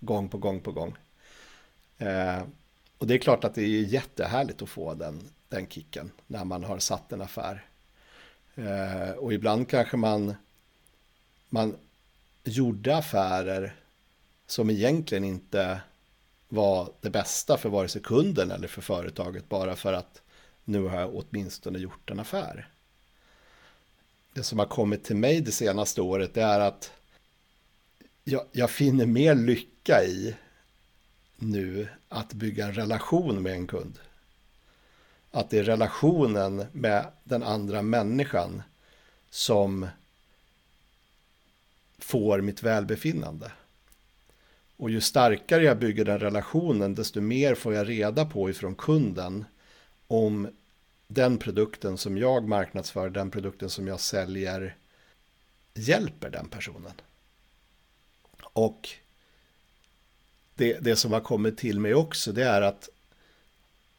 gång 0.00 0.28
på 0.28 0.38
gång 0.38 0.60
på 0.60 0.72
gång. 0.72 0.94
Eh, 1.98 2.42
och 2.98 3.06
det 3.06 3.14
är 3.14 3.18
klart 3.18 3.44
att 3.44 3.54
det 3.54 3.62
är 3.62 3.66
jättehärligt 3.66 4.62
att 4.62 4.68
få 4.68 4.94
den, 4.94 5.20
den 5.48 5.66
kicken 5.66 6.10
när 6.26 6.44
man 6.44 6.64
har 6.64 6.78
satt 6.78 7.12
en 7.12 7.22
affär. 7.22 7.64
Eh, 8.54 9.10
och 9.10 9.32
ibland 9.32 9.68
kanske 9.68 9.96
man, 9.96 10.34
man 11.48 11.76
gjorde 12.44 12.96
affärer 12.96 13.76
som 14.46 14.70
egentligen 14.70 15.24
inte 15.24 15.80
var 16.48 16.92
det 17.00 17.10
bästa 17.10 17.56
för 17.56 17.68
vare 17.68 17.88
sig 17.88 18.02
kunden 18.02 18.50
eller 18.50 18.68
för 18.68 18.82
företaget 18.82 19.48
bara 19.48 19.76
för 19.76 19.92
att 19.92 20.22
nu 20.64 20.82
har 20.82 21.00
jag 21.00 21.14
åtminstone 21.14 21.78
gjort 21.78 22.10
en 22.10 22.20
affär. 22.20 22.68
Det 24.32 24.42
som 24.42 24.58
har 24.58 24.66
kommit 24.66 25.04
till 25.04 25.16
mig 25.16 25.40
det 25.40 25.52
senaste 25.52 26.00
året 26.00 26.36
är 26.36 26.60
att 26.60 26.92
jag, 28.24 28.44
jag 28.52 28.70
finner 28.70 29.06
mer 29.06 29.34
lycka 29.34 30.04
i 30.04 30.34
nu 31.36 31.88
att 32.08 32.32
bygga 32.32 32.66
en 32.66 32.74
relation 32.74 33.42
med 33.42 33.52
en 33.52 33.66
kund. 33.66 33.98
Att 35.30 35.50
det 35.50 35.58
är 35.58 35.64
relationen 35.64 36.66
med 36.72 37.06
den 37.24 37.42
andra 37.42 37.82
människan 37.82 38.62
som 39.30 39.86
får 41.98 42.40
mitt 42.40 42.62
välbefinnande. 42.62 43.52
Och 44.76 44.90
ju 44.90 45.00
starkare 45.00 45.62
jag 45.62 45.78
bygger 45.78 46.04
den 46.04 46.18
relationen, 46.18 46.94
desto 46.94 47.20
mer 47.20 47.54
får 47.54 47.74
jag 47.74 47.88
reda 47.88 48.24
på 48.24 48.50
ifrån 48.50 48.74
kunden 48.74 49.44
om 50.06 50.48
den 51.08 51.38
produkten 51.38 51.98
som 51.98 52.18
jag 52.18 52.48
marknadsför, 52.48 53.10
den 53.10 53.30
produkten 53.30 53.70
som 53.70 53.86
jag 53.86 54.00
säljer, 54.00 54.76
hjälper 55.74 56.30
den 56.30 56.48
personen. 56.48 56.92
Och 58.40 58.88
det, 60.54 60.78
det 60.80 60.96
som 60.96 61.12
har 61.12 61.20
kommit 61.20 61.58
till 61.58 61.80
mig 61.80 61.94
också, 61.94 62.32
det 62.32 62.44
är 62.44 62.62
att 62.62 62.88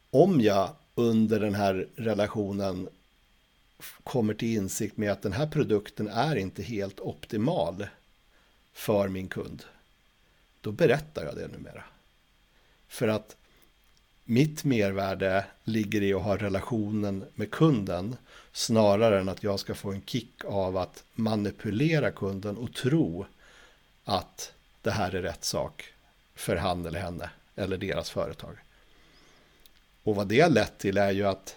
om 0.10 0.42
jag 0.42 0.70
under 0.96 1.40
den 1.40 1.56
här 1.56 1.88
relationen 1.96 2.90
kommer 4.04 4.34
till 4.34 4.56
insikt 4.56 4.98
med 4.98 5.12
att 5.12 5.22
den 5.22 5.34
här 5.34 5.48
produkten 5.48 6.08
är 6.08 6.36
inte 6.36 6.64
helt 6.64 7.00
optimal 7.00 7.88
för 8.74 9.08
min 9.08 9.28
kund, 9.28 9.64
då 10.62 10.72
berättar 10.72 11.26
jag 11.26 11.36
det 11.36 11.48
numera. 11.48 11.84
För 12.88 13.08
att 13.08 13.36
mitt 14.24 14.64
mervärde 14.64 15.46
ligger 15.64 16.02
i 16.02 16.14
att 16.14 16.22
ha 16.22 16.38
relationen 16.38 17.26
med 17.36 17.52
kunden 17.52 18.16
snarare 18.52 19.20
än 19.20 19.30
att 19.30 19.44
jag 19.44 19.60
ska 19.60 19.76
få 19.76 19.92
en 19.92 20.02
kick 20.02 20.46
av 20.46 20.78
att 20.78 21.04
manipulera 21.16 22.12
kunden 22.12 22.58
och 22.58 22.74
tro 22.74 23.26
att 24.04 24.54
det 24.82 24.92
här 24.92 25.16
är 25.16 25.22
rätt 25.22 25.44
sak 25.44 25.94
för 26.36 26.56
han 26.56 26.86
eller 26.86 27.00
henne 27.00 27.30
eller 27.56 27.78
deras 27.78 28.10
företag. 28.10 28.58
Och 30.04 30.16
vad 30.16 30.28
det 30.28 30.42
har 30.42 30.50
lett 30.50 30.78
till 30.78 30.98
är 30.98 31.12
ju 31.12 31.28
att 31.28 31.56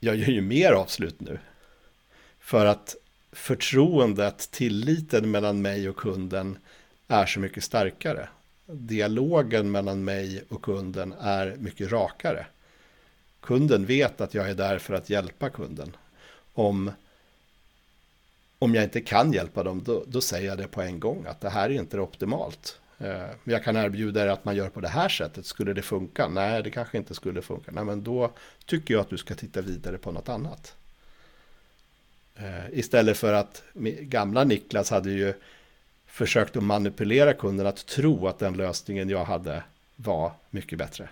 jag 0.00 0.16
gör 0.16 0.28
ju 0.28 0.40
mer 0.40 0.72
avslut 0.72 1.20
nu. 1.20 1.38
För 2.40 2.66
att 2.66 2.96
förtroendet, 3.32 4.50
tilliten 4.50 5.30
mellan 5.30 5.62
mig 5.62 5.88
och 5.88 5.96
kunden 5.96 6.58
är 7.08 7.26
så 7.26 7.40
mycket 7.40 7.64
starkare. 7.64 8.28
Dialogen 8.66 9.70
mellan 9.70 10.04
mig 10.04 10.44
och 10.48 10.62
kunden 10.62 11.14
är 11.20 11.56
mycket 11.58 11.92
rakare. 11.92 12.46
Kunden 13.40 13.86
vet 13.86 14.20
att 14.20 14.34
jag 14.34 14.50
är 14.50 14.54
där 14.54 14.78
för 14.78 14.94
att 14.94 15.10
hjälpa 15.10 15.50
kunden. 15.50 15.96
Om, 16.52 16.92
om 18.58 18.74
jag 18.74 18.84
inte 18.84 19.00
kan 19.00 19.32
hjälpa 19.32 19.62
dem, 19.62 19.82
då, 19.84 20.04
då 20.06 20.20
säger 20.20 20.48
jag 20.48 20.58
det 20.58 20.68
på 20.68 20.82
en 20.82 21.00
gång 21.00 21.26
att 21.26 21.40
det 21.40 21.50
här 21.50 21.70
är 21.70 21.74
inte 21.74 22.00
optimalt. 22.00 22.80
Eh, 22.98 23.30
jag 23.44 23.64
kan 23.64 23.76
erbjuda 23.76 24.24
er 24.24 24.28
att 24.28 24.44
man 24.44 24.56
gör 24.56 24.68
på 24.68 24.80
det 24.80 24.88
här 24.88 25.08
sättet. 25.08 25.46
Skulle 25.46 25.72
det 25.72 25.82
funka? 25.82 26.28
Nej, 26.28 26.62
det 26.62 26.70
kanske 26.70 26.98
inte 26.98 27.14
skulle 27.14 27.42
funka. 27.42 27.72
Nej, 27.72 27.84
men 27.84 28.02
då 28.02 28.30
tycker 28.64 28.94
jag 28.94 29.00
att 29.00 29.10
du 29.10 29.18
ska 29.18 29.34
titta 29.34 29.60
vidare 29.60 29.98
på 29.98 30.12
något 30.12 30.28
annat. 30.28 30.74
Eh, 32.36 32.78
istället 32.78 33.18
för 33.18 33.32
att 33.32 33.62
gamla 34.00 34.44
Niklas 34.44 34.90
hade 34.90 35.10
ju 35.10 35.34
försökt 36.06 36.56
att 36.56 36.62
manipulera 36.62 37.32
kunden 37.32 37.66
att 37.66 37.86
tro 37.86 38.26
att 38.26 38.38
den 38.38 38.56
lösningen 38.56 39.08
jag 39.08 39.24
hade 39.24 39.62
var 39.96 40.32
mycket 40.50 40.78
bättre. 40.78 41.08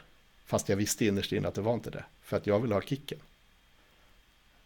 Fast 0.46 0.68
jag 0.68 0.76
visste 0.76 1.06
innerst 1.06 1.32
inne 1.32 1.48
att 1.48 1.54
det 1.54 1.60
var 1.60 1.74
inte 1.74 1.90
det. 1.90 2.04
För 2.22 2.36
att 2.36 2.46
jag 2.46 2.60
vill 2.60 2.72
ha 2.72 2.80
kicken. 2.80 3.18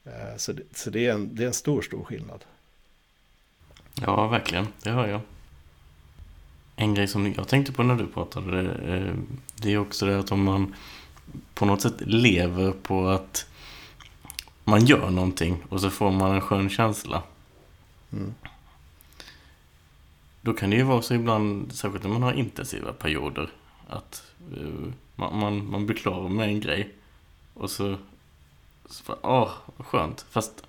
Eh, 0.04 0.36
så 0.36 0.52
det, 0.52 0.62
så 0.74 0.90
det, 0.90 1.06
är, 1.06 1.12
en, 1.12 1.34
det 1.34 1.42
är 1.42 1.46
en 1.46 1.52
stor, 1.52 1.82
stor 1.82 2.04
skillnad. 2.04 2.44
Ja, 4.00 4.28
verkligen. 4.28 4.66
Det 4.82 4.90
hör 4.90 5.06
jag. 5.06 5.20
En 6.80 6.94
grej 6.94 7.08
som 7.08 7.32
jag 7.32 7.48
tänkte 7.48 7.72
på 7.72 7.82
när 7.82 7.94
du 7.94 8.06
pratade, 8.06 8.62
det, 8.62 8.96
eh, 8.96 9.14
det 9.54 9.72
är 9.72 9.78
också 9.78 10.06
det 10.06 10.18
att 10.18 10.32
om 10.32 10.44
man 10.44 10.74
på 11.54 11.64
något 11.64 11.80
sätt 11.80 12.00
lever 12.00 12.72
på 12.72 13.08
att 13.08 13.46
man 14.64 14.86
gör 14.86 15.10
någonting 15.10 15.64
och 15.68 15.80
så 15.80 15.90
får 15.90 16.10
man 16.10 16.34
en 16.34 16.40
skön 16.40 16.70
känsla. 16.70 17.22
Mm. 18.12 18.34
då 20.40 20.52
kan 20.52 20.70
det 20.70 20.76
ju 20.76 20.82
vara 20.82 21.02
så 21.02 21.14
ibland, 21.14 21.72
särskilt 21.72 22.04
när 22.04 22.10
man 22.10 22.22
har 22.22 22.32
intensiva 22.32 22.92
perioder, 22.92 23.50
att 23.88 24.22
uh, 24.58 24.92
man, 25.16 25.38
man, 25.38 25.70
man 25.70 25.86
blir 25.86 25.96
klar 25.96 26.28
med 26.28 26.48
en 26.48 26.60
grej 26.60 26.94
och 27.54 27.70
så, 27.70 27.96
så 28.86 29.04
bara, 29.06 29.18
åh, 29.22 29.50
vad 29.76 29.86
skönt. 29.86 30.26
Fast 30.30 30.64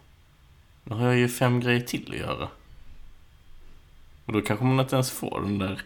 nu 0.83 0.95
har 0.95 1.05
jag 1.05 1.17
ju 1.17 1.29
fem 1.29 1.59
grejer 1.59 1.81
till 1.81 2.11
att 2.11 2.19
göra. 2.19 2.47
Och 4.25 4.33
då 4.33 4.41
kanske 4.41 4.65
man 4.65 4.79
inte 4.79 4.95
ens 4.95 5.11
får 5.11 5.41
den 5.41 5.57
där 5.57 5.81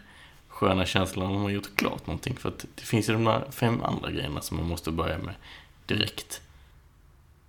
sköna 0.56 0.86
känslan 0.86 1.26
när 1.26 1.34
man 1.34 1.42
har 1.42 1.50
gjort 1.50 1.76
klart 1.76 2.06
någonting. 2.06 2.36
För 2.36 2.48
att 2.48 2.66
det 2.74 2.82
finns 2.82 3.08
ju 3.08 3.12
de 3.12 3.24
där 3.24 3.50
fem 3.50 3.82
andra 3.82 4.10
grejerna 4.10 4.40
som 4.40 4.56
man 4.56 4.66
måste 4.66 4.90
börja 4.90 5.18
med 5.18 5.34
direkt. 5.86 6.40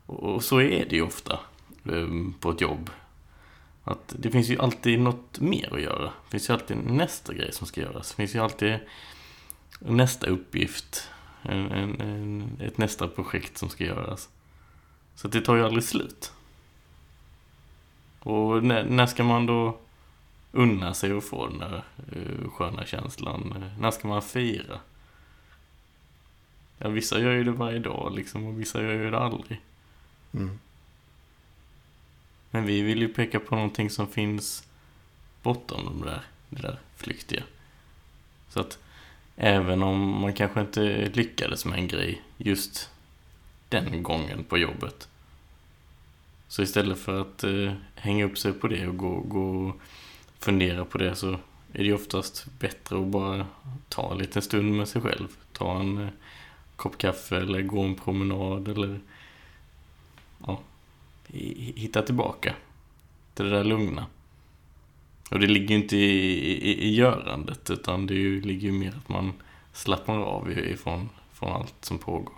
Och, 0.06 0.44
så 0.44 0.62
är 0.62 0.86
det 0.90 0.96
ju 0.96 1.02
ofta 1.02 1.40
ehm, 1.86 2.34
på 2.40 2.52
ett 2.52 2.62
jobb. 2.62 2.90
Att 3.84 4.16
det 4.20 4.32
finns 4.32 4.48
ju 4.50 4.60
alltid 4.60 5.00
något 5.00 5.40
mer 5.40 5.74
att 5.74 5.82
göra. 5.82 6.04
Det 6.04 6.32
finns 6.32 6.50
ju 6.50 6.54
alltid 6.54 6.78
nästa 6.78 7.34
grej 7.34 7.52
som 7.54 7.68
ska 7.68 7.82
göras. 7.82 8.10
Det 8.10 8.16
finns 8.16 8.36
ju 8.36 8.40
alltid 8.40 8.80
nästa 9.80 10.28
uppgift. 10.28 11.10
En, 11.42 11.72
en, 11.72 12.02
en, 12.02 12.58
ett 12.62 12.78
nästa 12.78 13.08
projekt 13.08 13.58
som 13.58 13.70
ska 13.70 13.84
göras. 13.84 14.30
Så 15.16 15.28
det 15.28 15.42
tar 15.42 15.56
ju 15.56 15.66
aldrig 15.66 15.84
slut. 15.84 16.32
Och 18.20 18.64
när, 18.64 18.84
när 18.84 19.06
ska 19.06 19.24
man 19.24 19.46
då 19.46 19.78
unna 20.58 20.94
sig 20.94 21.12
att 21.12 21.26
få 21.26 21.48
den 21.48 21.60
där 21.60 21.84
uh, 22.16 22.50
sköna 22.50 22.86
känslan? 22.86 23.66
När 23.80 23.92
ska 23.92 24.08
man 24.08 24.22
fira? 24.22 24.80
Ja, 26.78 26.90
vissa 26.90 27.20
gör 27.20 27.32
ju 27.32 27.44
det 27.44 27.52
varje 27.52 27.80
dag 27.80 28.16
liksom 28.16 28.46
och 28.46 28.60
vissa 28.60 28.82
gör 28.82 28.94
ju 28.94 29.12
det 29.12 29.20
aldrig. 29.20 29.62
Mm. 30.34 30.60
Men 32.52 32.66
vi 32.66 32.82
vill 32.82 33.02
ju 33.02 33.08
peka 33.08 33.40
på 33.40 33.56
någonting 33.56 33.90
som 33.90 34.08
finns 34.08 34.68
bortom 35.42 35.86
de 35.86 36.02
där, 36.02 36.22
det 36.50 36.62
där 36.62 36.80
flyktiga. 36.96 37.44
Så 38.50 38.60
att 38.60 38.80
även 39.36 39.84
om 39.84 40.22
man 40.22 40.34
kanske 40.34 40.62
inte 40.62 41.10
lyckades 41.14 41.66
med 41.66 41.80
en 41.80 41.88
grej 41.88 42.22
just 42.38 42.90
den 43.70 44.04
gången 44.04 44.44
på 44.44 44.58
jobbet. 44.58 45.08
Så 46.48 46.62
istället 46.62 47.00
för 47.00 47.22
att 47.22 47.44
eh, 47.44 47.74
hänga 47.96 48.26
upp 48.26 48.38
sig 48.38 48.54
på 48.54 48.68
det 48.68 48.88
och 48.88 48.98
gå, 48.98 49.20
gå 49.20 49.68
och 49.68 49.82
fundera 50.40 50.86
på 50.86 50.98
det 50.98 51.16
så 51.16 51.32
är 51.74 51.80
det 51.80 51.84
ju 51.84 51.94
oftast 51.94 52.46
bättre 52.60 53.00
att 53.00 53.08
bara 53.08 53.48
ta 53.90 54.12
en 54.12 54.18
liten 54.18 54.42
stund 54.42 54.78
med 54.78 54.88
sig 54.88 55.02
själv. 55.02 55.28
Ta 55.52 55.80
en 55.80 55.98
eh, 55.98 56.10
kopp 56.76 56.98
kaffe 56.98 57.38
eller 57.38 57.62
gå 57.62 57.82
en 57.82 57.96
promenad 57.96 58.68
eller 58.68 59.00
ja, 60.46 60.60
hitta 61.76 62.02
tillbaka 62.02 62.56
till 63.34 63.46
det 63.46 63.52
där 63.52 63.64
lugna. 63.64 64.06
Och 65.32 65.40
det 65.40 65.48
ligger 65.48 65.70
ju 65.70 65.76
inte 65.76 65.98
i, 65.98 66.70
i, 66.72 66.84
i 66.88 66.96
görandet 66.96 67.70
utan 67.70 68.08
det 68.08 68.14
ju, 68.14 68.42
ligger 68.42 68.68
ju 68.68 68.72
mer 68.72 68.94
att 68.98 69.10
man 69.10 69.34
slappnar 69.74 70.20
av 70.20 70.52
ifrån 70.52 71.10
från 71.34 71.52
allt 71.52 71.86
som 71.86 71.98
pågår. 71.98 72.36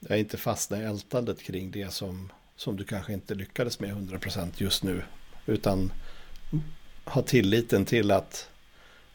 Jag 0.00 0.10
är 0.10 0.16
inte 0.16 0.36
fastna 0.36 0.78
i 0.78 0.84
ältandet 0.84 1.42
kring 1.42 1.70
det 1.70 1.92
som, 1.92 2.32
som 2.56 2.76
du 2.76 2.84
kanske 2.84 3.12
inte 3.12 3.34
lyckades 3.34 3.80
med 3.80 3.94
100% 3.94 4.52
just 4.56 4.82
nu. 4.82 5.02
Utan 5.46 5.92
ha 7.08 7.22
tilliten 7.22 7.84
till 7.84 8.10
att, 8.10 8.48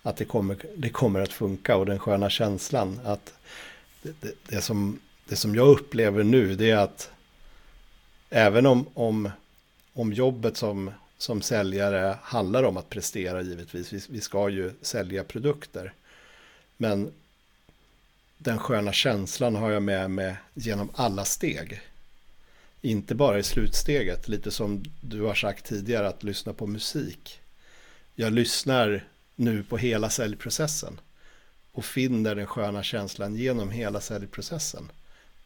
att 0.01 0.17
det, 0.17 0.25
kommer, 0.25 0.57
det 0.75 0.89
kommer 0.89 1.19
att 1.19 1.33
funka 1.33 1.75
och 1.75 1.85
den 1.85 1.99
sköna 1.99 2.29
känslan 2.29 2.99
att 3.05 3.33
det, 4.01 4.13
det, 4.21 4.33
det, 4.47 4.61
som, 4.61 4.99
det 5.29 5.35
som 5.35 5.55
jag 5.55 5.67
upplever 5.67 6.23
nu 6.23 6.55
det 6.55 6.69
är 6.69 6.77
att 6.77 7.09
även 8.29 8.65
om, 8.65 8.87
om, 8.93 9.29
om 9.93 10.13
jobbet 10.13 10.57
som, 10.57 10.91
som 11.17 11.41
säljare 11.41 12.17
handlar 12.21 12.63
om 12.63 12.77
att 12.77 12.89
prestera 12.89 13.41
givetvis, 13.41 13.93
vi, 13.93 14.01
vi 14.09 14.21
ska 14.21 14.49
ju 14.49 14.71
sälja 14.81 15.23
produkter. 15.23 15.93
Men 16.77 17.11
den 18.37 18.57
sköna 18.57 18.93
känslan 18.93 19.55
har 19.55 19.71
jag 19.71 19.83
med 19.83 20.11
mig 20.11 20.35
genom 20.53 20.89
alla 20.95 21.25
steg. 21.25 21.81
Inte 22.81 23.15
bara 23.15 23.39
i 23.39 23.43
slutsteget, 23.43 24.27
lite 24.27 24.51
som 24.51 24.83
du 25.01 25.21
har 25.21 25.33
sagt 25.33 25.65
tidigare, 25.65 26.07
att 26.07 26.23
lyssna 26.23 26.53
på 26.53 26.67
musik. 26.67 27.39
Jag 28.15 28.33
lyssnar 28.33 29.03
nu 29.35 29.63
på 29.63 29.77
hela 29.77 30.09
säljprocessen 30.09 30.99
och 31.71 31.85
finner 31.85 32.35
den 32.35 32.45
sköna 32.45 32.83
känslan 32.83 33.35
genom 33.35 33.71
hela 33.71 34.01
säljprocessen. 34.01 34.91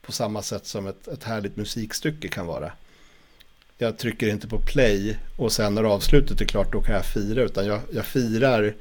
På 0.02 0.12
samma 0.12 0.42
sätt 0.42 0.66
som 0.66 0.88
ett, 0.88 1.08
ett 1.08 1.24
härligt 1.24 1.56
musikstycke 1.56 2.28
kan 2.28 2.46
vara. 2.46 2.72
Jag 3.78 3.98
trycker 3.98 4.28
inte 4.28 4.48
på 4.48 4.60
play 4.60 5.18
och 5.38 5.52
sen 5.52 5.76
när 5.76 5.84
avslutet 5.84 6.42
är 6.42 6.46
klart 6.46 6.72
då 6.72 6.82
kan 6.82 6.96
jag 6.96 7.06
fira 7.06 7.42
utan 7.42 7.66
jag, 7.66 7.82
jag 7.92 8.06
firar 8.06 8.74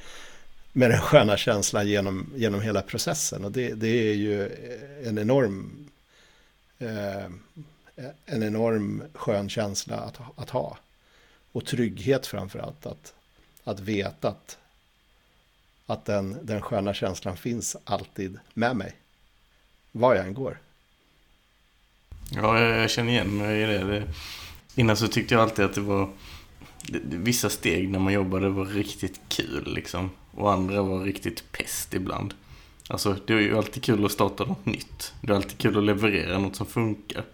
med 0.72 0.90
den 0.90 1.00
sköna 1.00 1.36
känslan 1.36 1.88
genom, 1.88 2.32
genom 2.36 2.60
hela 2.60 2.82
processen. 2.82 3.44
Och 3.44 3.52
det, 3.52 3.74
det 3.74 4.10
är 4.10 4.14
ju 4.14 4.48
en 5.04 5.18
enorm, 5.18 5.88
eh, 6.78 7.24
en 8.26 8.42
enorm 8.42 9.02
skön 9.14 9.48
känsla 9.48 9.96
att, 9.96 10.18
att 10.36 10.50
ha. 10.50 10.78
Och 11.52 11.66
trygghet 11.66 12.26
framför 12.26 12.58
allt. 12.58 12.86
Att, 12.86 13.14
att 13.66 13.80
veta 13.80 14.28
att 14.28 14.58
att 15.86 16.04
den, 16.04 16.38
den 16.42 16.62
sköna 16.62 16.94
känslan 16.94 17.36
finns 17.36 17.76
alltid 17.84 18.38
med 18.54 18.76
mig. 18.76 18.96
Var 19.92 20.14
jag 20.14 20.26
än 20.26 20.34
går. 20.34 20.58
Ja, 22.30 22.60
jag 22.60 22.90
känner 22.90 23.12
igen 23.12 23.36
mig 23.36 23.62
i 23.62 23.66
det. 23.66 23.78
det. 23.78 24.08
Innan 24.74 24.96
så 24.96 25.08
tyckte 25.08 25.34
jag 25.34 25.42
alltid 25.42 25.64
att 25.64 25.74
det 25.74 25.80
var 25.80 26.10
vissa 27.02 27.50
steg 27.50 27.88
när 27.88 27.98
man 27.98 28.12
jobbade 28.12 28.48
var 28.48 28.64
riktigt 28.64 29.20
kul 29.28 29.74
liksom. 29.74 30.10
Och 30.30 30.52
andra 30.52 30.82
var 30.82 31.04
riktigt 31.04 31.52
pest 31.52 31.94
ibland. 31.94 32.34
Alltså 32.88 33.16
det 33.26 33.34
är 33.34 33.40
ju 33.40 33.56
alltid 33.56 33.82
kul 33.82 34.04
att 34.04 34.12
starta 34.12 34.44
något 34.44 34.66
nytt. 34.66 35.14
Det 35.20 35.32
är 35.32 35.36
alltid 35.36 35.58
kul 35.58 35.78
att 35.78 35.84
leverera 35.84 36.38
något 36.38 36.56
som 36.56 36.66
funkar. 36.66 37.24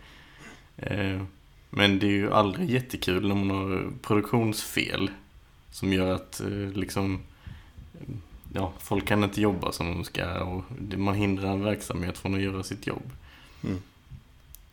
Eh, 0.76 1.22
men 1.70 1.98
det 1.98 2.06
är 2.06 2.10
ju 2.10 2.32
aldrig 2.32 2.70
jättekul 2.70 3.28
när 3.28 3.34
man 3.34 3.50
har 3.50 3.92
produktionsfel. 4.02 5.10
Som 5.72 5.92
gör 5.92 6.14
att 6.14 6.40
eh, 6.40 6.72
liksom 6.72 7.20
ja, 8.52 8.72
folk 8.78 9.06
kan 9.06 9.24
inte 9.24 9.40
jobba 9.40 9.72
som 9.72 9.86
de 9.86 10.04
ska 10.04 10.44
och 10.44 10.64
man 10.96 11.14
hindrar 11.14 11.52
en 11.52 11.64
verksamhet 11.64 12.18
från 12.18 12.34
att 12.34 12.40
göra 12.40 12.62
sitt 12.62 12.86
jobb. 12.86 13.10
Mm. 13.64 13.82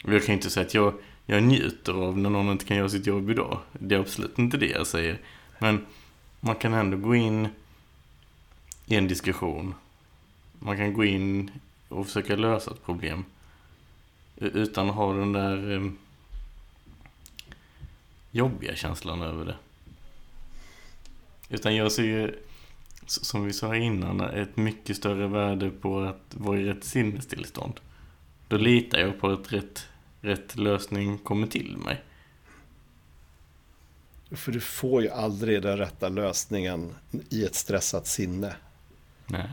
Jag 0.03 0.25
kan 0.25 0.35
inte 0.35 0.49
säga 0.49 0.65
att 0.65 0.73
jag, 0.73 0.93
jag 1.25 1.43
njuter 1.43 1.93
av 1.93 2.17
när 2.17 2.29
någon 2.29 2.51
inte 2.51 2.65
kan 2.65 2.77
göra 2.77 2.89
sitt 2.89 3.07
jobb 3.07 3.29
idag. 3.29 3.59
Det 3.73 3.95
är 3.95 3.99
absolut 3.99 4.39
inte 4.39 4.57
det 4.57 4.69
jag 4.69 4.87
säger. 4.87 5.19
Men 5.59 5.85
man 6.39 6.55
kan 6.55 6.73
ändå 6.73 6.97
gå 6.97 7.15
in 7.15 7.47
i 8.85 8.95
en 8.95 9.07
diskussion. 9.07 9.73
Man 10.59 10.77
kan 10.77 10.93
gå 10.93 11.05
in 11.05 11.51
och 11.89 12.05
försöka 12.05 12.35
lösa 12.35 12.71
ett 12.71 12.85
problem. 12.85 13.25
Utan 14.35 14.89
att 14.89 14.95
ha 14.95 15.13
den 15.13 15.33
där 15.33 15.75
eh, 15.75 15.91
jobbiga 18.31 18.75
känslan 18.75 19.21
över 19.21 19.45
det. 19.45 19.55
Utan 21.49 21.75
jag 21.75 21.91
ser 21.91 22.03
ju 22.03 22.35
som 23.05 23.45
vi 23.45 23.53
sa 23.53 23.75
innan, 23.75 24.21
ett 24.21 24.57
mycket 24.57 24.97
större 24.97 25.27
värde 25.27 25.69
på 25.69 25.99
att 26.01 26.21
vara 26.29 26.59
i 26.59 26.63
rätt 26.63 26.83
sinnestillstånd. 26.83 27.79
Då 28.47 28.57
litar 28.57 28.99
jag 28.99 29.19
på 29.19 29.29
att 29.29 29.53
rätt, 29.53 29.87
rätt 30.21 30.55
lösning 30.55 31.17
kommer 31.17 31.47
till 31.47 31.77
mig. 31.77 32.03
För 34.31 34.51
du 34.51 34.59
får 34.59 35.01
ju 35.01 35.09
aldrig 35.09 35.61
den 35.61 35.77
rätta 35.77 36.09
lösningen 36.09 36.95
i 37.29 37.45
ett 37.45 37.55
stressat 37.55 38.07
sinne. 38.07 38.55
Nej. 39.27 39.49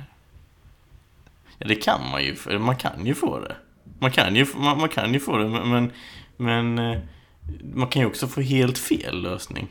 Ja, 1.58 1.66
det 1.66 1.74
kan 1.74 2.10
man 2.10 2.24
ju. 2.24 2.58
Man 2.58 2.76
kan 2.76 3.06
ju 3.06 3.14
få 3.14 3.38
det. 3.38 3.56
Man 3.98 4.10
kan 4.10 4.36
ju, 4.36 4.46
man, 4.56 4.78
man 4.78 4.88
kan 4.88 5.12
ju 5.12 5.20
få 5.20 5.36
det, 5.36 5.48
men, 5.48 5.92
men 6.36 6.78
eh, 6.78 6.98
man 7.74 7.88
kan 7.88 8.02
ju 8.02 8.08
också 8.08 8.28
få 8.28 8.40
helt 8.40 8.78
fel 8.78 9.22
lösning 9.22 9.68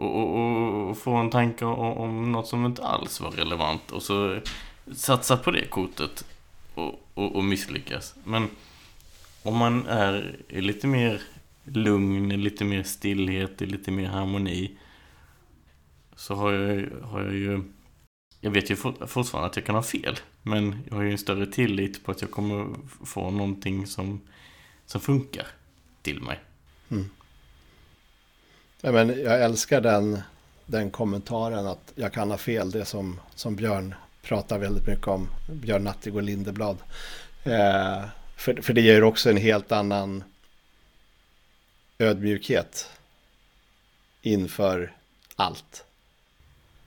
och, 0.00 0.34
och, 0.34 0.90
och 0.90 0.98
få 0.98 1.14
en 1.14 1.30
tanke 1.30 1.64
om, 1.64 1.96
om 1.96 2.32
något 2.32 2.46
som 2.46 2.66
inte 2.66 2.82
alls 2.82 3.20
var 3.20 3.30
relevant 3.30 3.90
och 3.90 4.02
så 4.02 4.38
satsa 4.94 5.36
på 5.36 5.50
det 5.50 5.66
kortet 5.66 6.24
och, 6.74 7.08
och, 7.14 7.36
och 7.36 7.44
misslyckas. 7.44 8.14
Men 8.24 8.48
om 9.42 9.56
man 9.56 9.86
är 9.86 10.36
i 10.48 10.60
lite 10.60 10.86
mer 10.86 11.22
lugn, 11.64 12.28
lite 12.28 12.64
mer 12.64 12.82
stillhet, 12.82 13.60
lite 13.60 13.90
mer 13.90 14.08
harmoni 14.08 14.78
så 16.16 16.34
har 16.34 16.52
jag, 16.52 16.90
har 17.02 17.22
jag 17.22 17.34
ju 17.34 17.62
jag 18.40 18.50
vet 18.50 18.70
ju 18.70 18.76
fortfarande 19.06 19.50
att 19.50 19.56
jag 19.56 19.64
kan 19.64 19.74
ha 19.74 19.82
fel 19.82 20.18
men 20.42 20.78
jag 20.88 20.96
har 20.96 21.02
ju 21.02 21.12
en 21.12 21.18
större 21.18 21.46
tillit 21.46 22.04
på 22.04 22.10
att 22.10 22.20
jag 22.20 22.30
kommer 22.30 22.66
få 23.04 23.30
någonting 23.30 23.86
som, 23.86 24.20
som 24.86 25.00
funkar 25.00 25.46
till 26.02 26.22
mig. 26.22 26.40
Mm. 26.88 27.10
Ja, 28.80 28.92
men 28.92 29.08
jag 29.08 29.42
älskar 29.42 29.80
den, 29.80 30.20
den 30.66 30.90
kommentaren 30.90 31.66
att 31.66 31.92
jag 31.94 32.12
kan 32.12 32.30
ha 32.30 32.38
fel. 32.38 32.70
Det 32.70 32.84
som, 32.84 33.20
som 33.34 33.56
Björn 33.56 33.94
pratar 34.22 34.58
väldigt 34.58 34.86
mycket 34.86 35.08
om. 35.08 35.28
Björn 35.52 35.84
Nattig 35.84 36.16
och 36.16 36.22
Lindeblad. 36.22 36.76
Eh, 37.44 38.04
för, 38.36 38.62
för 38.62 38.72
det 38.72 38.80
ger 38.80 39.04
också 39.04 39.30
en 39.30 39.36
helt 39.36 39.72
annan 39.72 40.24
ödmjukhet 41.98 42.90
inför 44.22 44.92
allt. 45.36 45.84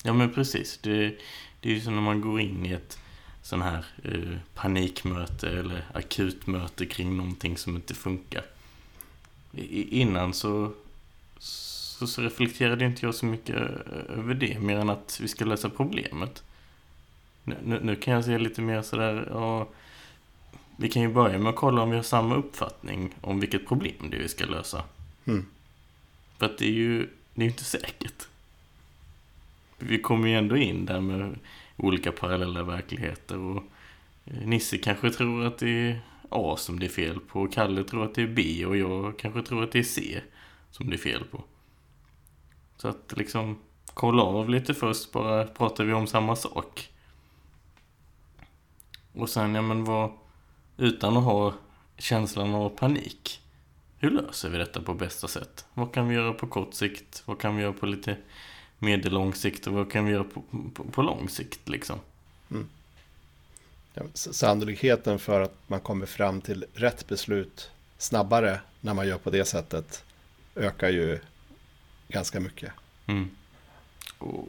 Ja 0.04 0.14
men 0.14 0.34
precis. 0.34 0.80
Det, 0.82 1.16
det 1.60 1.70
är 1.70 1.74
ju 1.74 1.82
som 1.82 1.96
när 1.96 2.02
man 2.02 2.22
går 2.22 2.42
in 2.42 2.66
i 2.66 2.72
ett 2.72 2.98
sån 3.42 3.62
här 3.62 3.86
eh, 4.04 4.38
panikmöte 4.54 5.50
eller 5.50 5.86
akutmöte 5.94 6.86
kring 6.86 7.18
någonting 7.18 7.58
som 7.58 7.76
inte 7.76 7.94
funkar. 7.94 8.46
I, 9.52 10.00
innan 10.02 10.34
så, 10.34 10.74
så, 12.08 12.14
så 12.14 12.22
reflekterade 12.22 12.86
inte 12.86 13.06
jag 13.06 13.16
så 13.16 13.26
mycket 13.26 13.56
över 14.10 14.34
det, 14.34 14.60
mer 14.60 14.78
än 14.78 14.90
att 14.90 15.20
vi 15.22 15.28
ska 15.28 15.46
lösa 15.46 15.70
problemet. 15.70 16.44
Nu, 17.44 17.80
nu 17.84 17.96
kan 17.96 18.14
jag 18.14 18.26
se 18.26 18.38
lite 18.38 18.62
mer 18.62 18.82
sådär, 18.82 19.28
ja, 19.32 19.68
vi 20.78 20.90
kan 20.90 21.02
ju 21.02 21.10
börja 21.10 21.38
med 21.40 21.50
att 21.50 21.56
kolla 21.56 21.82
om 21.82 21.90
vi 21.90 21.96
har 21.96 22.04
samma 22.04 22.36
uppfattning 22.36 23.16
om 23.22 23.40
vilket 23.40 23.68
problem 23.68 24.10
det 24.10 24.18
är 24.18 24.22
vi 24.22 24.30
ska 24.30 24.46
lösa. 24.46 24.84
Mm. 25.26 25.46
För 26.38 26.46
att 26.46 26.58
det 26.58 26.66
är 26.66 26.72
ju 26.72 27.08
det 27.34 27.44
är 27.44 27.48
inte 27.48 27.64
säkert. 27.64 28.28
Vi 29.78 30.00
kommer 30.02 30.28
ju 30.28 30.36
ändå 30.36 30.58
in 30.58 30.86
där 30.86 31.02
med 31.02 31.40
olika 31.78 32.12
parallella 32.12 32.64
verkligheter 32.64 33.38
och 33.38 33.64
eh, 34.26 34.48
Nisse 34.48 34.78
kanske 34.78 35.10
tror 35.10 35.46
att 35.46 35.58
det 35.58 35.70
är 35.70 36.02
A 36.30 36.56
som 36.58 36.80
det 36.80 36.86
är 36.86 36.90
fel 36.90 37.20
på, 37.20 37.48
Kalle 37.48 37.84
tror 37.84 38.04
att 38.06 38.16
det 38.16 38.22
är 38.22 38.28
B 38.28 38.66
och 38.66 38.78
jag 38.78 39.20
kanske 39.20 39.42
tror 39.42 39.64
att 39.64 39.72
det 39.72 39.80
är 39.80 39.84
C 39.84 40.22
som 40.72 40.90
det 40.90 40.96
är 40.96 40.98
fel 40.98 41.24
på. 41.24 41.44
Så 42.78 42.88
att 42.88 43.14
liksom 43.18 43.60
kolla 43.86 44.24
av 44.24 44.50
lite 44.50 44.74
först, 44.74 45.12
bara 45.12 45.46
pratar 45.48 45.84
vi 45.84 45.94
om 45.94 46.08
samma 46.08 46.36
sak. 46.36 46.90
Och 49.14 49.30
sen, 49.30 49.56
ja 49.56 49.62
men 49.62 49.86
vad, 49.86 50.12
utan 50.78 51.18
att 51.18 51.24
ha 51.24 51.54
känslan 51.98 52.56
av 52.56 52.70
panik. 52.70 53.42
Hur 53.98 54.12
löser 54.12 54.50
vi 54.50 54.58
detta 54.58 54.82
på 54.82 54.94
bästa 54.94 55.28
sätt? 55.28 55.66
Vad 55.74 55.94
kan 55.94 56.08
vi 56.08 56.16
göra 56.16 56.34
på 56.34 56.48
kort 56.48 56.74
sikt? 56.74 57.24
Vad 57.26 57.40
kan 57.40 57.56
vi 57.56 57.62
göra 57.62 57.74
på 57.74 57.86
lite 57.86 58.18
medellång 58.80 59.34
sikt? 59.34 59.68
Och 59.68 59.74
vad 59.74 59.92
kan 59.92 60.06
vi 60.06 60.12
göra 60.12 60.24
på, 60.24 60.44
på, 60.74 60.84
på 60.84 61.02
lång 61.02 61.30
sikt 61.30 61.70
liksom? 61.70 62.00
Mm. 62.52 62.70
Ja, 63.94 64.04
sannolikheten 64.14 65.20
för 65.20 65.42
att 65.42 65.56
man 65.68 65.80
kommer 65.80 66.06
fram 66.06 66.42
till 66.42 66.66
rätt 66.74 67.08
beslut 67.08 67.72
snabbare 67.98 68.60
när 68.82 68.94
man 68.94 69.08
gör 69.08 69.18
på 69.18 69.30
det 69.30 69.46
sättet 69.46 70.04
ökar 70.56 70.90
ju 70.90 71.20
ganska 72.14 72.40
mycket. 72.40 72.72
Mm. 73.08 73.30
Och, 74.18 74.48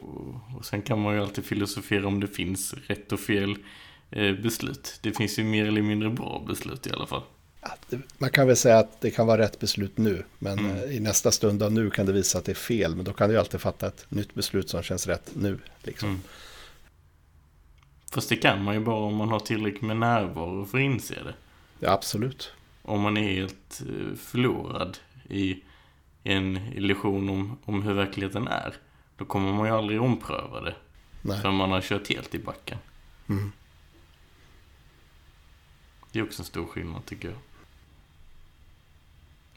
och 0.57 0.65
sen 0.65 0.81
kan 0.81 1.01
man 1.01 1.15
ju 1.15 1.21
alltid 1.21 1.45
filosofera 1.45 2.07
om 2.07 2.19
det 2.19 2.27
finns 2.27 2.73
rätt 2.73 3.11
och 3.11 3.19
fel 3.19 3.57
eh, 4.11 4.33
beslut. 4.33 4.99
Det 5.01 5.11
finns 5.11 5.39
ju 5.39 5.43
mer 5.43 5.65
eller 5.65 5.81
mindre 5.81 6.09
bra 6.09 6.43
beslut 6.47 6.87
i 6.87 6.91
alla 6.91 7.05
fall. 7.07 7.23
Man 8.17 8.29
kan 8.29 8.47
väl 8.47 8.55
säga 8.57 8.77
att 8.79 9.01
det 9.01 9.11
kan 9.11 9.27
vara 9.27 9.41
rätt 9.41 9.59
beslut 9.59 9.97
nu, 9.97 10.23
men 10.39 10.59
Mm. 10.59 10.75
eh, 10.75 10.83
i 10.83 10.99
nästa 10.99 11.31
stund 11.31 11.63
av 11.63 11.71
nu 11.71 11.89
kan 11.89 12.05
det 12.05 12.13
visa 12.13 12.37
att 12.37 12.45
det 12.45 12.51
är 12.51 12.53
fel. 12.55 12.95
Men 12.95 13.05
då 13.05 13.13
kan 13.13 13.29
du 13.29 13.39
alltid 13.39 13.61
fatta 13.61 13.87
ett 13.87 14.05
nytt 14.09 14.33
beslut 14.33 14.69
som 14.69 14.83
känns 14.83 15.07
rätt 15.07 15.31
nu. 15.35 15.59
Liksom. 15.83 16.09
Mm. 16.09 16.21
Fast 18.11 18.29
det 18.29 18.35
kan 18.35 18.63
man 18.63 18.73
ju 18.75 18.79
bara 18.81 18.95
om 19.05 19.15
man 19.15 19.29
har 19.29 19.39
tillräckligt 19.39 19.81
med 19.81 19.97
närvaro 19.97 20.65
för 20.65 20.77
att 20.77 20.81
inse 20.81 21.13
det. 21.13 21.33
Ja, 21.79 21.91
absolut. 21.91 22.51
Om 22.81 23.01
man 23.01 23.17
är 23.17 23.33
helt 23.33 23.81
eh, 23.81 24.15
förlorad 24.17 24.97
i 25.29 25.63
en 26.25 26.57
illusion 26.57 27.29
om, 27.29 27.57
om 27.65 27.81
hur 27.83 27.93
verkligheten 27.93 28.47
är. 28.47 28.73
Då 29.17 29.25
kommer 29.25 29.53
man 29.53 29.67
ju 29.67 29.73
aldrig 29.73 30.01
ompröva 30.01 30.61
det. 30.61 30.75
Nej. 31.21 31.41
För 31.41 31.51
man 31.51 31.71
har 31.71 31.81
kört 31.81 32.07
helt 32.09 32.35
i 32.35 32.39
backen. 32.39 32.77
Mm. 33.29 33.51
Det 36.11 36.19
är 36.19 36.23
också 36.23 36.41
en 36.41 36.45
stor 36.45 36.65
skillnad 36.65 37.05
tycker 37.05 37.27
jag. 37.27 37.37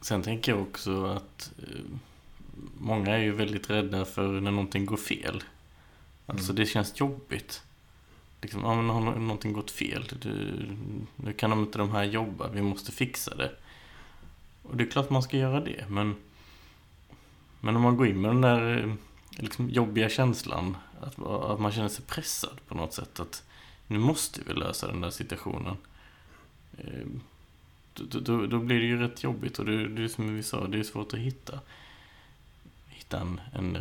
Sen 0.01 0.23
tänker 0.23 0.53
jag 0.53 0.61
också 0.63 1.05
att 1.07 1.53
eh, 1.59 1.81
många 2.79 3.11
är 3.15 3.19
ju 3.23 3.33
väldigt 3.33 3.71
rädda 3.71 4.05
för 4.05 4.41
när 4.41 4.51
någonting 4.51 4.87
går 4.87 4.97
fel. 4.97 5.43
Alltså 6.27 6.53
Mm. 6.53 6.57
det 6.57 6.67
känns 6.67 7.01
jobbigt. 7.01 7.63
Liksom, 8.43 8.61
ja, 8.65 8.75
men 8.75 8.89
har 8.91 9.01
nå- 9.01 9.19
någonting 9.19 9.53
gått 9.53 9.71
fel? 9.71 10.05
Du, 10.21 10.55
nu 11.17 11.33
kan 11.33 11.51
de 11.51 11.61
inte 11.61 11.79
de 11.79 11.91
här 11.91 12.05
jobba, 12.05 12.49
vi 12.49 12.63
måste 12.63 12.93
fixa 12.93 13.35
det. 13.35 13.53
Och 14.63 14.77
det 14.77 14.85
är 14.85 14.91
klart 14.91 15.11
man 15.11 15.23
ska 15.23 15.37
göra 15.37 15.61
det, 15.61 15.85
men 15.89 16.17
Men 17.61 17.77
om 17.77 17.83
man 17.83 17.97
går 17.97 18.07
in 18.07 18.21
med 18.21 18.31
den 18.31 18.41
där 18.41 18.79
eh, 18.79 18.95
liksom, 19.31 19.71
jobbiga 19.71 20.09
känslan 20.09 20.77
att, 21.01 21.23
att 21.23 21.61
man 21.61 21.73
känner 21.73 21.89
sig 21.89 22.05
pressad 22.05 22.61
på 22.69 22.75
något 22.75 22.95
sätt 22.95 23.21
att 23.21 23.43
nu 23.87 23.99
måste 23.99 24.41
vi 24.47 24.55
lösa 24.55 24.87
den 24.87 25.01
där 25.01 25.11
situationen. 25.11 25.77
Eh, 26.79 27.07
Då, 27.95 28.21
då, 28.21 28.47
då 28.47 28.59
blir 28.59 28.81
det 28.81 28.87
ju 28.87 28.99
rätt 28.99 29.23
jobbigt 29.23 29.59
och 29.59 29.67
det, 29.67 29.89
det 29.89 30.05
är 30.05 30.09
som 30.09 30.37
vi 30.37 30.43
sa, 30.43 30.67
det 30.67 30.79
är 30.79 30.83
svårt 30.83 31.13
att 31.13 31.19
hitta 31.21 31.61
hitta 32.89 33.21
en, 33.21 33.41
en 33.53 33.79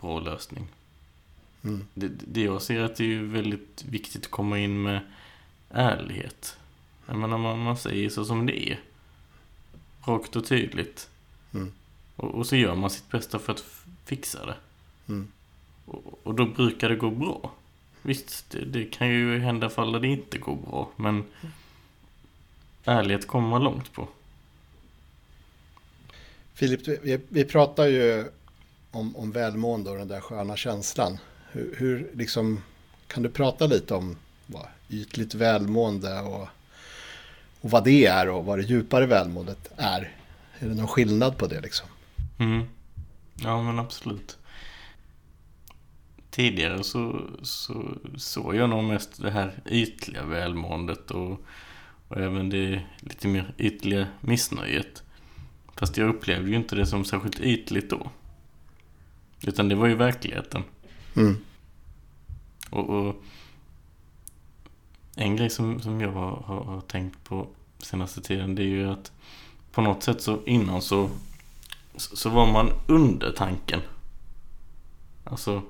bra 0.00 0.20
lösning. 0.20 0.66
Mm. 1.64 1.86
Det, 1.94 2.08
det 2.08 2.42
jag 2.42 2.62
ser 2.62 2.82
att 2.82 2.96
det 2.96 3.14
är 3.14 3.22
väldigt 3.22 3.84
viktigt 3.84 4.24
att 4.24 4.30
komma 4.30 4.58
in 4.58 4.82
med 4.82 5.00
ärlighet. 5.70 6.56
Jag 7.06 7.16
menar, 7.18 7.38
man, 7.38 7.58
man 7.58 7.76
säger 7.76 8.10
så 8.10 8.24
som 8.24 8.46
det 8.46 8.70
är. 8.70 8.80
Rakt 10.04 10.36
och 10.36 10.46
tydligt. 10.46 11.08
Mm. 11.54 11.72
Och, 12.20 12.34
och 12.34 12.46
så 12.46 12.56
gör 12.56 12.74
man 12.74 12.90
sitt 12.90 13.10
bästa 13.10 13.38
för 13.38 13.52
att 13.52 13.64
fixa 14.04 14.46
det. 14.46 14.56
Mm. 15.08 15.28
Och, 15.86 16.20
och 16.22 16.34
då 16.34 16.46
brukar 16.46 16.88
det 16.88 16.96
gå 16.96 17.10
bra. 17.10 17.52
Visst, 18.02 18.50
det, 18.50 18.64
det 18.64 18.84
kan 18.84 19.08
ju 19.08 19.38
hända 19.38 19.70
fall 19.70 19.92
där 19.92 20.00
det 20.00 20.08
inte 20.08 20.38
går 20.38 20.56
bra, 20.56 20.90
men 20.96 21.24
ärlighet 22.84 23.26
kommer 23.26 23.48
man 23.48 23.64
långt 23.64 23.92
på. 23.92 24.08
Filip, 26.54 26.88
vi, 26.88 27.20
vi 27.28 27.44
pratar 27.44 27.86
ju 27.86 28.30
om, 28.90 29.16
om 29.16 29.32
välmående 29.32 29.90
och 29.90 29.98
den 29.98 30.08
där 30.08 30.20
sköna 30.20 30.56
känslan. 30.56 31.18
Hur, 31.50 31.74
hur 31.78 32.10
liksom, 32.14 32.62
kan 33.06 33.22
du 33.22 33.28
prata 33.28 33.66
lite 33.66 33.94
om 33.94 34.16
vad 34.46 34.66
ytligt 34.88 35.34
välmående 35.34 36.20
och, 36.20 36.48
och 37.60 37.70
vad 37.70 37.84
det 37.84 38.06
är 38.06 38.28
och 38.28 38.44
vad 38.44 38.58
det 38.58 38.62
djupare 38.62 39.06
välmåendet 39.06 39.72
är? 39.76 40.12
Är 40.58 40.68
det 40.68 40.74
någon 40.74 40.88
skillnad 40.88 41.38
på 41.38 41.46
det 41.46 41.60
liksom? 41.60 41.88
Mm. 42.40 42.66
Ja, 43.34 43.62
men 43.62 43.78
absolut. 43.78 44.38
Tidigare 46.30 46.84
så, 46.84 47.20
så 47.42 47.96
såg 48.16 48.56
jag 48.56 48.70
nog 48.70 48.84
mest 48.84 49.22
det 49.22 49.30
här 49.30 49.62
ytliga 49.66 50.24
välmåendet 50.24 51.10
och, 51.10 51.40
och 52.08 52.16
även 52.16 52.50
det 52.50 52.82
lite 53.00 53.28
mer 53.28 53.54
ytliga 53.58 54.06
missnöjet. 54.20 55.02
Fast 55.76 55.96
jag 55.96 56.08
upplevde 56.08 56.50
ju 56.50 56.56
inte 56.56 56.76
det 56.76 56.86
som 56.86 57.04
särskilt 57.04 57.40
ytligt 57.40 57.90
då. 57.90 58.10
Utan 59.42 59.68
det 59.68 59.74
var 59.74 59.86
ju 59.86 59.94
verkligheten. 59.94 60.62
Mm. 61.16 61.36
Och, 62.70 62.88
och 62.88 63.22
en 65.16 65.36
grej 65.36 65.50
som, 65.50 65.80
som 65.80 66.00
jag 66.00 66.12
har, 66.12 66.62
har, 66.64 66.80
tänkt 66.80 67.24
på 67.24 67.48
senaste 67.78 68.20
tiden 68.20 68.54
det 68.54 68.62
är 68.62 68.66
ju 68.66 68.90
att 68.90 69.12
på 69.72 69.80
något 69.82 70.02
sätt 70.02 70.22
så 70.22 70.44
innan 70.46 70.82
så, 70.82 71.10
så 72.00 72.16
så 72.16 72.28
var 72.30 72.46
man 72.52 72.72
under 72.86 73.32
tanken. 73.32 73.80
Alltså 75.24 75.62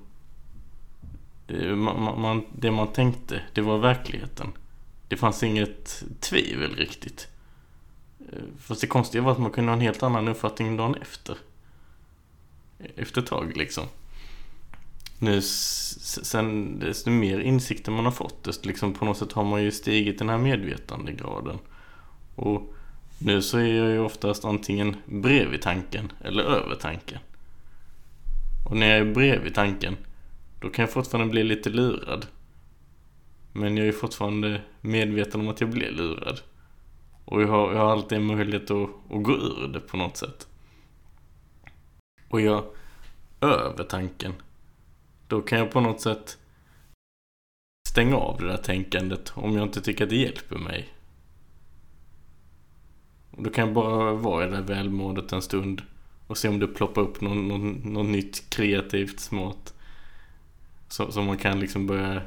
det 1.47 1.77
man, 1.77 2.21
man- 2.21 2.45
det 2.59 2.71
man 2.71 2.93
tänkte, 2.93 3.43
det 3.55 3.61
var 3.61 3.79
verkligheten. 3.79 4.53
Det 5.09 5.17
fanns 5.17 5.43
inget 5.43 6.05
tvivel 6.21 6.75
riktigt. 6.77 7.29
Eh, 8.33 8.43
fast 8.59 8.81
det 8.81 8.87
konstiga 8.87 9.23
var 9.23 9.33
att 9.33 9.39
man 9.39 9.51
kunde 9.51 9.71
ha 9.71 9.75
en 9.77 9.81
helt 9.81 10.03
annan 10.03 10.29
uppfattning 10.29 10.77
dagen 10.77 10.95
efter. 10.95 11.37
Efter 12.97 13.21
ett 13.21 13.27
tag 13.27 13.57
liksom. 13.57 13.85
Nu 15.19 15.43
sen 15.43 16.79
desto 16.79 17.11
mer 17.11 17.39
insikter 17.41 17.93
man 17.93 18.05
har 18.05 18.13
fått 18.13 18.45
desto 18.45 18.69
liksom 18.69 18.95
på 18.95 19.05
något 19.05 19.19
sätt 19.19 19.33
har 19.33 19.45
man 19.45 19.63
ju 19.63 19.71
stigit 19.73 20.19
den 20.19 20.29
här 20.29 20.39
medvetandegraden. 20.39 21.59
Och 22.35 22.75
nu 23.21 23.43
så 23.43 23.59
är 23.59 23.75
jag 23.75 23.91
ju 23.91 23.99
oftast 23.99 24.45
antingen 24.45 24.97
bredvid 25.07 25.63
tanken 25.63 26.13
eller 26.21 26.43
över 26.43 26.75
tanken. 26.75 27.19
Och 28.71 28.77
när 28.77 28.87
jag 28.87 29.09
är 29.09 29.15
bredvid 29.15 29.55
tanken 29.55 29.97
då 30.61 30.71
kan 30.71 30.83
jag 30.83 30.93
fortfarande 30.93 31.31
bli 31.31 31.45
lite 31.45 31.71
lurad. 31.71 32.27
Men 33.53 33.77
jag 33.77 33.89
är 33.89 33.93
fortfarande 33.93 34.61
medveten 34.81 35.41
om 35.41 35.49
att 35.49 35.61
jag 35.61 35.71
blir 35.71 35.91
lurad. 35.91 36.41
Och 37.25 37.43
jag 37.43 37.49
har, 37.49 37.73
jag 37.73 37.79
har 37.79 37.93
alltid 37.93 38.19
en 38.19 38.25
möjlighet 38.25 38.71
att, 38.71 38.91
att 39.11 39.23
gå 39.23 39.33
ur 39.33 39.69
det 39.73 39.81
på 39.81 39.97
något 39.97 40.17
sätt. 40.17 40.49
Och 42.29 42.41
jag 42.41 42.65
över 43.41 43.85
tanken. 43.85 44.35
Då 45.29 45.43
kan 45.43 45.59
jag 45.59 45.71
på 45.71 45.81
något 45.81 46.01
sätt 46.01 46.39
stänga 47.89 48.17
av 48.17 48.41
det 48.41 48.47
där 48.47 48.57
tänkandet 48.57 49.33
om 49.35 49.57
jag 49.57 49.63
inte 49.63 49.81
tycker 49.81 50.05
att 50.05 50.11
det 50.11 50.17
hjälper 50.17 50.59
mig. 50.59 50.89
Och 53.31 53.43
då 53.43 53.51
kan 53.51 53.65
jag 53.65 53.75
bara 53.75 54.13
vara 54.13 54.47
i 54.47 54.51
det 54.51 54.57
där 54.57 54.63
välmåendet 54.63 55.33
en 55.33 55.43
stund 55.43 55.83
och 56.27 56.39
se 56.39 56.49
om 56.49 56.59
det 56.59 56.67
ploppar 56.67 57.03
upp 57.03 57.21
någon, 57.21 57.49
någon, 57.49 57.73
något 57.85 58.07
nytt 58.07 58.51
kreativt 58.51 59.21
smart. 59.21 59.75
Så, 60.89 61.13
som 61.13 61.27
man 61.27 61.39
kan 61.39 61.61
liksom 61.61 61.87
börja 61.87 62.23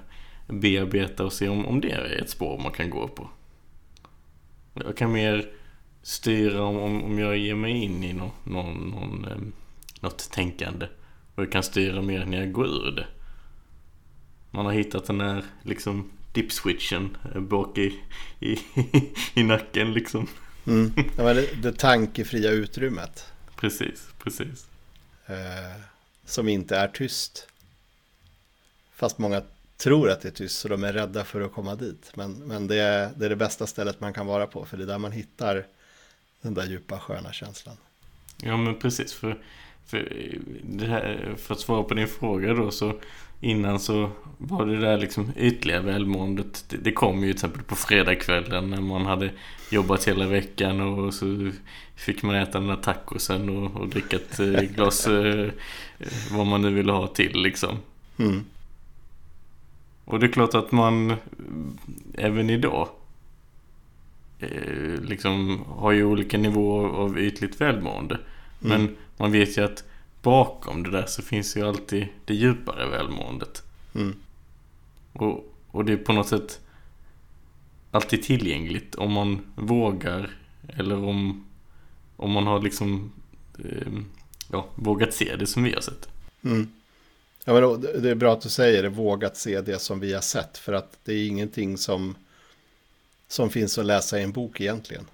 bearbeta 0.48 1.26
och 1.26 1.34
se 1.34 1.50
om, 1.50 1.66
om 1.66 1.82
det 1.82 1.92
är 1.92 2.22
ett 2.22 2.30
spår 2.30 2.60
man 2.64 2.72
kan 2.72 2.90
gå 2.90 3.08
på. 3.08 3.30
Jag 4.74 4.98
kan 4.98 5.12
mer 5.12 5.50
styra 6.02 6.64
om, 6.64 6.78
om, 6.78 7.04
om 7.04 7.20
jag 7.20 7.38
ger 7.38 7.56
mig 7.56 7.84
in 7.84 8.04
i 8.04 8.14
no, 8.14 8.32
någon, 8.44 8.90
någon, 8.90 9.26
eh, 9.26 9.38
något 10.00 10.32
tänkande. 10.32 10.88
Och 11.36 11.44
jag 11.44 11.52
kan 11.52 11.64
styra 11.64 12.02
mer 12.02 12.26
när 12.26 12.40
jag 12.40 12.52
går 12.52 12.66
ur 12.66 12.92
det. 12.92 13.08
man 14.52 14.66
har 14.66 14.74
hittat 14.74 15.06
den 15.06 15.22
här 15.22 15.44
liksom 15.64 16.12
dipswitchen 16.34 17.18
eh, 17.36 17.42
bak 17.42 17.78
i, 17.78 18.00
i, 18.40 18.58
i 19.34 19.44
nacken 19.44 19.94
liksom. 19.94 20.28
Mm. 20.68 20.94
Det, 21.16 21.62
det 21.62 21.78
tankefria 21.78 22.52
utrymmet. 22.52 23.26
Precis, 23.56 24.08
precis. 24.24 24.66
Eh, 25.26 25.82
som 26.26 26.50
inte 26.50 26.78
är 26.78 26.88
tyst. 26.88 27.48
Fast 28.96 29.18
många 29.18 29.42
tror 29.78 30.10
att 30.10 30.22
det 30.22 30.28
är 30.28 30.32
tyst 30.32 30.60
så 30.60 30.68
de 30.68 30.84
är 30.84 30.94
rädda 30.94 31.24
för 31.24 31.42
att 31.42 31.54
komma 31.54 31.76
dit. 31.76 32.12
Men, 32.16 32.34
men 32.34 32.68
det, 32.68 32.76
är, 32.76 33.10
det 33.16 33.26
är 33.26 33.30
det 33.30 33.36
bästa 33.36 33.68
stället 33.68 34.00
man 34.00 34.14
kan 34.14 34.26
vara 34.26 34.48
på 34.48 34.66
för 34.66 34.78
det 34.78 34.84
är 34.84 34.88
där 34.88 34.98
man 34.98 35.12
hittar 35.12 35.66
den 36.42 36.54
där 36.54 36.66
djupa 36.66 37.00
sköna 37.00 37.34
känslan. 37.34 37.78
Ja 38.38 38.58
men 38.58 38.80
precis 38.80 39.14
för, 39.14 39.44
för, 39.86 39.98
här, 40.88 41.36
för 41.38 41.54
att 41.54 41.60
svara 41.60 41.84
på 41.84 41.94
din 41.94 42.08
fråga 42.08 42.54
då 42.54 42.72
så 42.72 43.00
innan 43.44 43.80
så 43.80 44.10
var 44.38 44.66
det 44.66 44.80
där 44.80 44.98
liksom 44.98 45.32
ytliga 45.38 45.82
välmåendet. 45.82 46.66
Det, 46.70 46.78
det 46.78 46.92
kom 46.92 47.18
ju 47.18 47.24
till 47.24 47.32
exempel 47.32 47.64
på 47.64 47.76
fredagskvällen 47.76 48.70
när 48.70 48.82
man 48.82 49.06
hade 49.06 49.32
jobbat 49.70 50.08
hela 50.08 50.28
veckan 50.28 50.82
och 50.82 51.14
så 51.14 51.52
fick 51.96 52.24
man 52.24 52.36
äta 52.36 52.60
den 52.60 52.68
där 52.68 52.76
tacosen 52.76 53.50
och, 53.50 53.82
och 53.82 53.88
dricka 53.88 54.16
ett 54.16 54.40
eh, 54.40 54.62
glas 54.62 55.08
eh, 55.08 55.50
vad 56.32 56.48
man 56.48 56.62
nu 56.62 56.70
ville 56.70 56.92
ha 56.92 57.08
till 57.08 57.42
liksom. 57.42 57.78
Mm. 58.20 58.44
Och 60.06 60.20
det 60.20 60.26
är 60.26 60.32
klart 60.32 60.56
att 60.56 60.72
man 60.72 61.16
även 62.14 62.50
idag 62.50 62.90
eh, 64.40 65.02
liksom 65.02 65.66
har 65.68 65.92
ju 65.92 66.06
olika 66.06 66.38
nivåer 66.38 66.90
av 66.90 67.20
ytligt 67.20 67.62
välmående. 67.62 68.20
Mm. 68.64 68.82
Men 68.82 68.96
man 69.18 69.32
vet 69.32 69.58
ju 69.58 69.66
att 69.66 69.84
bakom 70.24 70.84
det 70.84 70.92
där 70.92 71.06
så 71.06 71.22
finns 71.22 71.58
ju 71.58 71.68
alltid 71.68 72.08
det 72.26 72.34
djupare 72.34 72.90
välmåendet. 72.90 73.64
Mm. 73.96 74.16
Och, 75.14 75.54
och 75.68 75.86
det 75.86 75.94
är 75.94 75.98
på 75.98 76.14
något 76.14 76.28
sätt 76.28 76.60
alltid 77.92 78.24
tillgängligt 78.24 78.96
om 78.96 79.12
man 79.12 79.42
vågar 79.56 80.38
eller 80.78 81.04
om, 81.04 81.46
om 82.16 82.32
man 82.32 82.48
har 82.48 82.62
liksom 82.62 83.12
eh, 83.60 83.94
ja, 84.52 84.68
vågat 84.76 85.14
se 85.14 85.36
det 85.36 85.48
som 85.48 85.64
vi 85.64 85.74
har 85.74 85.82
sett. 85.82 86.10
Mm. 86.44 86.68
Ja, 87.46 87.54
men 87.54 87.62
då, 87.62 87.78
det 87.78 88.10
är 88.10 88.16
bra 88.16 88.34
att 88.34 88.42
du 88.42 88.50
säger 88.50 88.84
det, 88.84 88.90
vågat 88.90 89.38
se 89.38 89.62
det 89.62 89.80
som 89.80 90.00
vi 90.00 90.14
har 90.14 90.22
sett. 90.22 90.58
För 90.58 90.74
att 90.74 90.98
det 91.04 91.14
är 91.14 91.28
ingenting 91.28 91.78
som, 91.78 92.16
som 93.28 93.50
finns 93.50 93.78
att 93.78 93.86
läsa 93.86 94.20
i 94.20 94.24
en 94.24 94.32
bok 94.32 94.62
egentligen. 94.62 95.06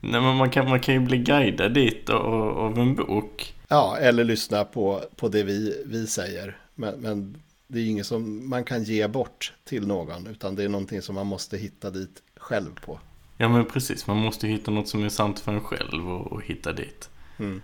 Nej, 0.00 0.20
men 0.20 0.36
man 0.36 0.50
kan, 0.50 0.68
man 0.68 0.80
kan 0.80 0.94
ju 0.94 1.00
bli 1.00 1.18
guidad 1.18 1.74
dit 1.74 2.10
av, 2.10 2.78
en 2.78 2.94
bok. 2.94 3.54
Ja, 3.68 3.96
eller 3.96 4.24
lyssna 4.24 4.64
på, 4.64 5.04
på 5.16 5.28
det 5.28 5.42
vi, 5.42 5.82
vi 5.86 6.06
säger. 6.06 6.58
Men, 6.74 6.94
men 7.00 7.42
det 7.66 7.80
är 7.80 7.86
inget 7.86 8.06
som 8.06 8.48
man 8.48 8.64
kan 8.64 8.84
ge 8.84 9.08
bort 9.08 9.52
till 9.64 9.86
någon, 9.86 10.26
utan 10.26 10.54
det 10.54 10.64
är 10.64 10.68
någonting 10.68 11.02
som 11.02 11.14
man 11.14 11.26
måste 11.26 11.56
hitta 11.56 11.90
dit 11.90 12.22
själv 12.36 12.70
på. 12.84 13.00
Ja, 13.36 13.48
men 13.48 13.64
precis. 13.64 14.06
Man 14.06 14.16
måste 14.16 14.46
hitta 14.46 14.70
något 14.70 14.88
som 14.88 15.04
är 15.04 15.08
sant 15.08 15.40
för 15.40 15.52
en 15.52 15.60
själv 15.60 16.08
och, 16.08 16.32
och 16.32 16.42
hitta 16.42 16.72
dit. 16.72 17.10
Mm. 17.38 17.62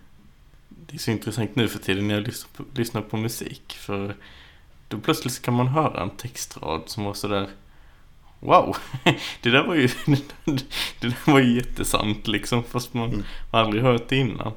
Det 0.69 0.95
är 0.95 0.99
så 0.99 1.11
intressant 1.11 1.57
nu 1.57 1.69
för 1.69 1.79
tiden 1.79 2.09
när 2.09 2.15
jag 2.15 2.27
lyssnar 2.27 2.51
på, 2.57 2.65
lyssnar 2.75 3.03
på 3.03 3.17
musik. 3.17 3.73
För 3.73 4.15
då 4.89 4.99
plötsligt 4.99 5.43
kan 5.43 5.55
man 5.55 5.69
höra 5.69 6.03
en 6.03 6.11
textrad 6.11 6.83
som 6.87 7.05
var 7.05 7.15
sådär 7.15 7.49
Wow, 8.41 8.77
det 9.43 9.51
där 9.51 9.67
var 9.67 9.75
ju, 9.75 9.89
det 11.01 11.09
där 11.09 11.33
var 11.33 11.41
ju 11.41 11.57
jättesant 11.57 12.27
liksom 12.27 12.65
fast 12.65 12.95
man 12.95 13.09
mm. 13.09 13.25
aldrig 13.51 13.83
hört 13.83 14.09
det 14.09 14.17
innan. 14.17 14.53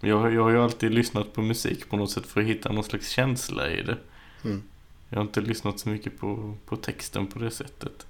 Jag, 0.00 0.34
jag 0.34 0.42
har 0.42 0.50
ju 0.50 0.62
alltid 0.62 0.94
lyssnat 0.94 1.32
på 1.32 1.42
musik 1.42 1.88
på 1.88 1.96
något 1.96 2.10
sätt 2.10 2.26
för 2.26 2.40
att 2.40 2.46
hitta 2.46 2.72
någon 2.72 2.84
slags 2.84 3.10
känsla 3.10 3.70
i 3.70 3.82
det. 3.82 3.98
Mm. 4.44 4.62
Jag 5.08 5.18
har 5.18 5.22
inte 5.22 5.40
lyssnat 5.40 5.78
så 5.78 5.88
mycket 5.88 6.18
på, 6.18 6.54
på 6.66 6.76
texten 6.76 7.26
på 7.26 7.38
det 7.38 7.50
sättet. 7.50 8.06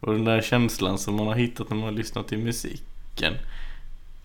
Och 0.00 0.12
den 0.12 0.24
där 0.24 0.42
känslan 0.42 0.98
som 0.98 1.14
man 1.14 1.26
har 1.26 1.34
hittat 1.34 1.70
när 1.70 1.76
man 1.76 1.84
har 1.84 1.92
lyssnat 1.92 2.28
till 2.28 2.38
musiken. 2.38 3.34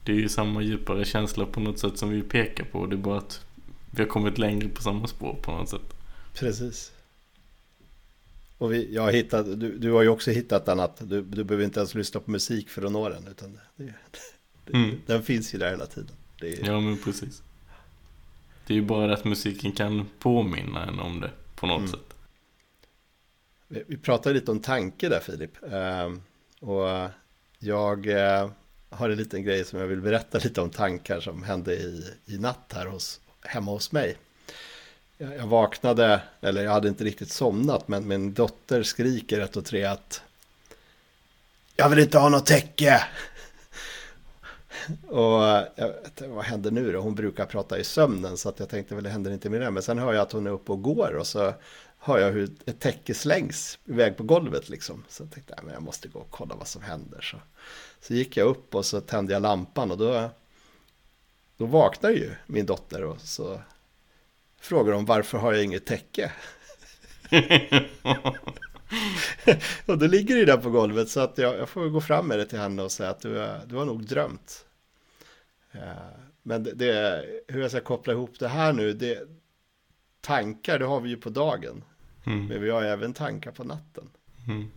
Det 0.04 0.12
är 0.12 0.15
ju 0.15 0.30
samma 0.30 0.62
djupare 0.62 1.06
känsla 1.06 1.45
på 1.45 1.60
något 1.60 1.80
sätt 1.80 1.97
som 1.97 2.10
vi 2.10 2.21
pekar 2.21 2.63
på. 2.63 2.86
Det 2.86 2.95
är 2.95 2.97
bara 2.97 3.17
att 3.17 3.45
vi 3.91 4.04
har 4.04 4.10
kommit 4.10 4.38
längre 4.38 4.69
på 4.69 4.82
samma 4.82 5.08
spår 5.08 5.36
på 5.41 5.51
något 5.51 5.69
sätt. 5.69 5.95
Precis. 6.34 6.91
Och 8.57 8.73
vi, 8.73 8.93
jag 8.93 9.01
har 9.01 9.11
hittat, 9.11 9.59
du, 9.59 9.77
du 9.77 9.91
har 9.91 10.01
ju 10.01 10.09
också 10.09 10.31
hittat 10.31 10.65
den 10.65 10.79
att 10.79 11.09
du, 11.09 11.21
du 11.21 11.43
behöver 11.43 11.65
inte 11.65 11.79
ens 11.79 11.95
lyssna 11.95 12.19
på 12.19 12.31
musik 12.31 12.69
för 12.69 12.85
att 12.85 12.91
nå 12.91 13.09
den. 13.09 13.27
Utan 13.27 13.59
det, 13.75 13.93
det, 14.65 14.73
mm. 14.73 15.01
Den 15.05 15.23
finns 15.23 15.55
ju 15.55 15.59
där 15.59 15.69
hela 15.69 15.85
tiden. 15.85 16.15
Är... 16.41 16.65
Ja 16.67 16.79
men 16.79 16.97
precis. 16.97 17.43
Det 18.67 18.73
är 18.73 18.75
ju 18.75 18.85
bara 18.85 19.13
att 19.13 19.25
musiken 19.25 19.71
kan 19.71 20.05
påminna 20.19 20.85
en 20.85 20.99
om 20.99 21.21
det 21.21 21.31
på 21.55 21.67
något 21.67 21.79
mm. 21.79 21.91
sätt. 21.91 22.13
Vi, 23.67 23.83
vi 23.87 23.97
pratade 23.97 24.35
lite 24.35 24.51
om 24.51 24.59
tanke 24.59 25.09
där 25.09 25.19
Filip. 25.19 25.63
Uh, 25.63 26.17
och 26.69 27.09
jag 27.59 28.07
uh, 28.07 28.51
har 28.89 29.09
en 29.09 29.17
liten 29.17 29.43
grej 29.43 29.65
som 29.65 29.79
jag 29.79 29.87
vill 29.87 30.01
berätta 30.01 30.37
lite 30.37 30.61
om 30.61 30.69
tankar 30.69 31.19
som 31.19 31.43
hände 31.43 31.73
i, 31.73 32.03
i 32.25 32.37
natt 32.37 32.73
här 32.75 32.85
hos, 32.85 33.21
hemma 33.41 33.71
hos 33.71 33.91
mig 33.91 34.17
jag 35.17 35.47
vaknade, 35.47 36.21
eller 36.41 36.63
jag 36.63 36.71
hade 36.71 36.88
inte 36.88 37.04
riktigt 37.04 37.32
somnat, 37.32 37.88
men 37.88 38.08
min 38.08 38.34
dotter 38.34 38.84
skriker 38.84 39.39
ett 39.39 39.58
och 39.58 39.65
tre 39.65 39.84
att 39.84 40.21
jag 41.75 41.89
vill 41.89 41.99
inte 41.99 42.17
ha 42.17 42.30
något 42.30 42.45
täcke. 42.45 43.04
Och 45.08 45.41
jag 45.75 45.88
vet, 45.88 46.21
vad 46.21 46.45
händer 46.45 46.71
nu 46.71 46.91
då? 46.91 46.99
Hon 46.99 47.15
brukar 47.15 47.45
prata 47.45 47.80
i 47.80 47.84
sömnen 47.84 48.38
så 48.38 48.49
att 48.49 48.60
jag 48.60 48.69
tänkte 48.69 48.95
väl 48.95 49.04
det 49.04 49.10
händer 49.10 49.32
inte 49.32 49.49
med 49.49 49.62
det. 49.62 49.71
Men 49.71 49.84
sen 49.84 49.99
hör 49.99 50.13
jag 50.13 50.21
att 50.21 50.32
hon 50.32 50.47
är 50.47 50.51
uppe 50.51 50.71
och 50.71 50.82
går 50.82 51.15
och 51.15 51.28
så 51.28 51.54
hör 51.99 52.19
jag 52.19 52.32
hur 52.32 52.49
ett 52.65 52.80
täcke 52.80 53.13
slängs 53.13 53.80
iväg 53.86 54.17
på 54.17 54.23
golvet 54.23 54.69
liksom. 54.69 55.04
Så 55.10 55.23
jag 55.23 55.32
tänkte 55.32 55.54
att 55.54 55.63
jag 55.73 55.82
måste 55.82 56.08
gå 56.08 56.19
och 56.19 56.32
kolla 56.32 56.56
vad 56.56 56.67
som 56.67 56.82
händer. 56.82 57.21
Så, 57.21 57.38
så 58.01 58.13
gick 58.13 58.38
jag 58.38 58.47
upp 58.47 58.75
och 58.75 58.86
så 58.86 59.01
tände 59.01 59.34
jag 59.34 59.41
lampan 59.41 59.91
och 59.91 59.97
då, 59.97 60.30
då 61.58 61.65
vaknar 61.65 62.10
ju 62.10 62.32
min 62.47 62.65
dotter 62.65 63.04
och 63.04 63.21
så 63.21 63.60
frågar 64.65 64.93
de 64.93 65.06
varför 65.06 65.38
har 65.38 65.54
jag 65.54 65.63
inget 65.63 65.86
täcke? 65.86 66.32
och 69.86 69.97
då 69.97 70.08
ligger 70.08 70.36
det 70.36 70.45
där 70.45 70.58
på 70.58 70.69
golvet 70.69 71.10
så 71.10 71.19
att 71.19 71.38
jag, 71.38 71.58
jag, 71.58 71.69
får 71.69 71.89
gå 71.89 72.01
fram 72.01 72.28
med 72.28 72.39
det 72.39 72.45
till 72.45 72.60
henne 72.60 72.82
och 72.82 72.91
säga 72.91 73.10
att 73.10 73.19
du, 73.19 73.47
du 73.65 73.75
har 73.75 73.86
nog 73.86 74.06
drömt. 74.06 74.65
Men 76.43 76.63
det, 76.63 76.71
det, 76.71 77.25
hur 77.47 77.62
jag 77.62 77.71
ska 77.71 77.82
koppla 77.82 78.13
ihop 78.13 78.39
det 78.39 78.47
här 78.47 78.73
nu, 78.73 78.93
det, 78.93 79.28
tankar 80.21 80.80
det 80.80 80.86
har 80.86 81.01
vi 81.01 81.10
ju 81.10 81.17
på 81.17 81.30
dagen. 81.30 81.84
Mm. 82.25 82.47
Men 82.47 82.62
vi 82.62 82.69
har 82.69 82.84
även 82.84 83.13
tankar 83.13 83.51
på 83.51 83.63
natten. 83.63 84.10
Mm. 84.47 84.71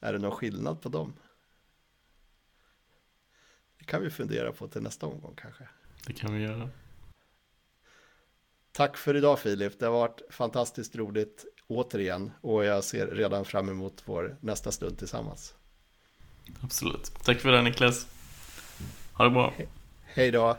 Är 0.00 0.12
det 0.12 0.18
någon 0.18 0.36
skillnad 0.36 0.82
på 0.82 0.88
dem? 0.88 1.12
Det 3.78 3.84
kan 3.84 4.02
vi 4.02 4.10
fundera 4.10 4.52
på 4.52 4.68
till 4.68 4.82
nästa 4.82 5.06
omgång 5.06 5.34
kanske. 5.36 5.68
Det 6.06 6.12
kan 6.12 6.34
vi 6.34 6.42
göra. 6.42 6.68
Tack 8.72 8.96
för 8.96 9.16
idag 9.16 9.38
Filip, 9.38 9.78
det 9.78 9.86
har 9.86 9.92
varit 9.92 10.20
fantastiskt 10.30 10.96
roligt 10.96 11.44
återigen 11.66 12.32
och 12.40 12.64
jag 12.64 12.84
ser 12.84 13.06
redan 13.06 13.44
fram 13.44 13.68
emot 13.68 14.02
vår 14.04 14.36
nästa 14.40 14.72
stund 14.72 14.98
tillsammans. 14.98 15.54
Absolut. 16.62 17.12
Tack 17.24 17.40
för 17.40 17.52
det 17.52 17.62
Niklas. 17.62 18.06
Ha 19.12 19.24
det 19.24 19.30
bra. 19.30 19.52
He 19.56 19.66
hej 20.04 20.30
då. 20.30 20.56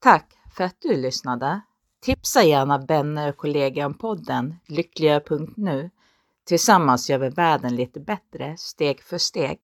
Tack 0.00 0.32
för 0.56 0.64
att 0.64 0.76
du 0.80 0.96
lyssnade. 0.96 1.60
Tipsa 2.00 2.42
gärna 2.42 2.78
vänner 2.78 3.28
och 3.28 3.36
kollegor 3.36 3.84
om 3.84 3.94
podden 3.94 4.56
Lyckliga.nu. 4.66 5.90
Tillsammans 6.44 7.10
gör 7.10 7.18
vi 7.18 7.28
världen 7.28 7.76
lite 7.76 8.00
bättre 8.00 8.56
steg 8.56 9.02
för 9.02 9.18
steg. 9.18 9.58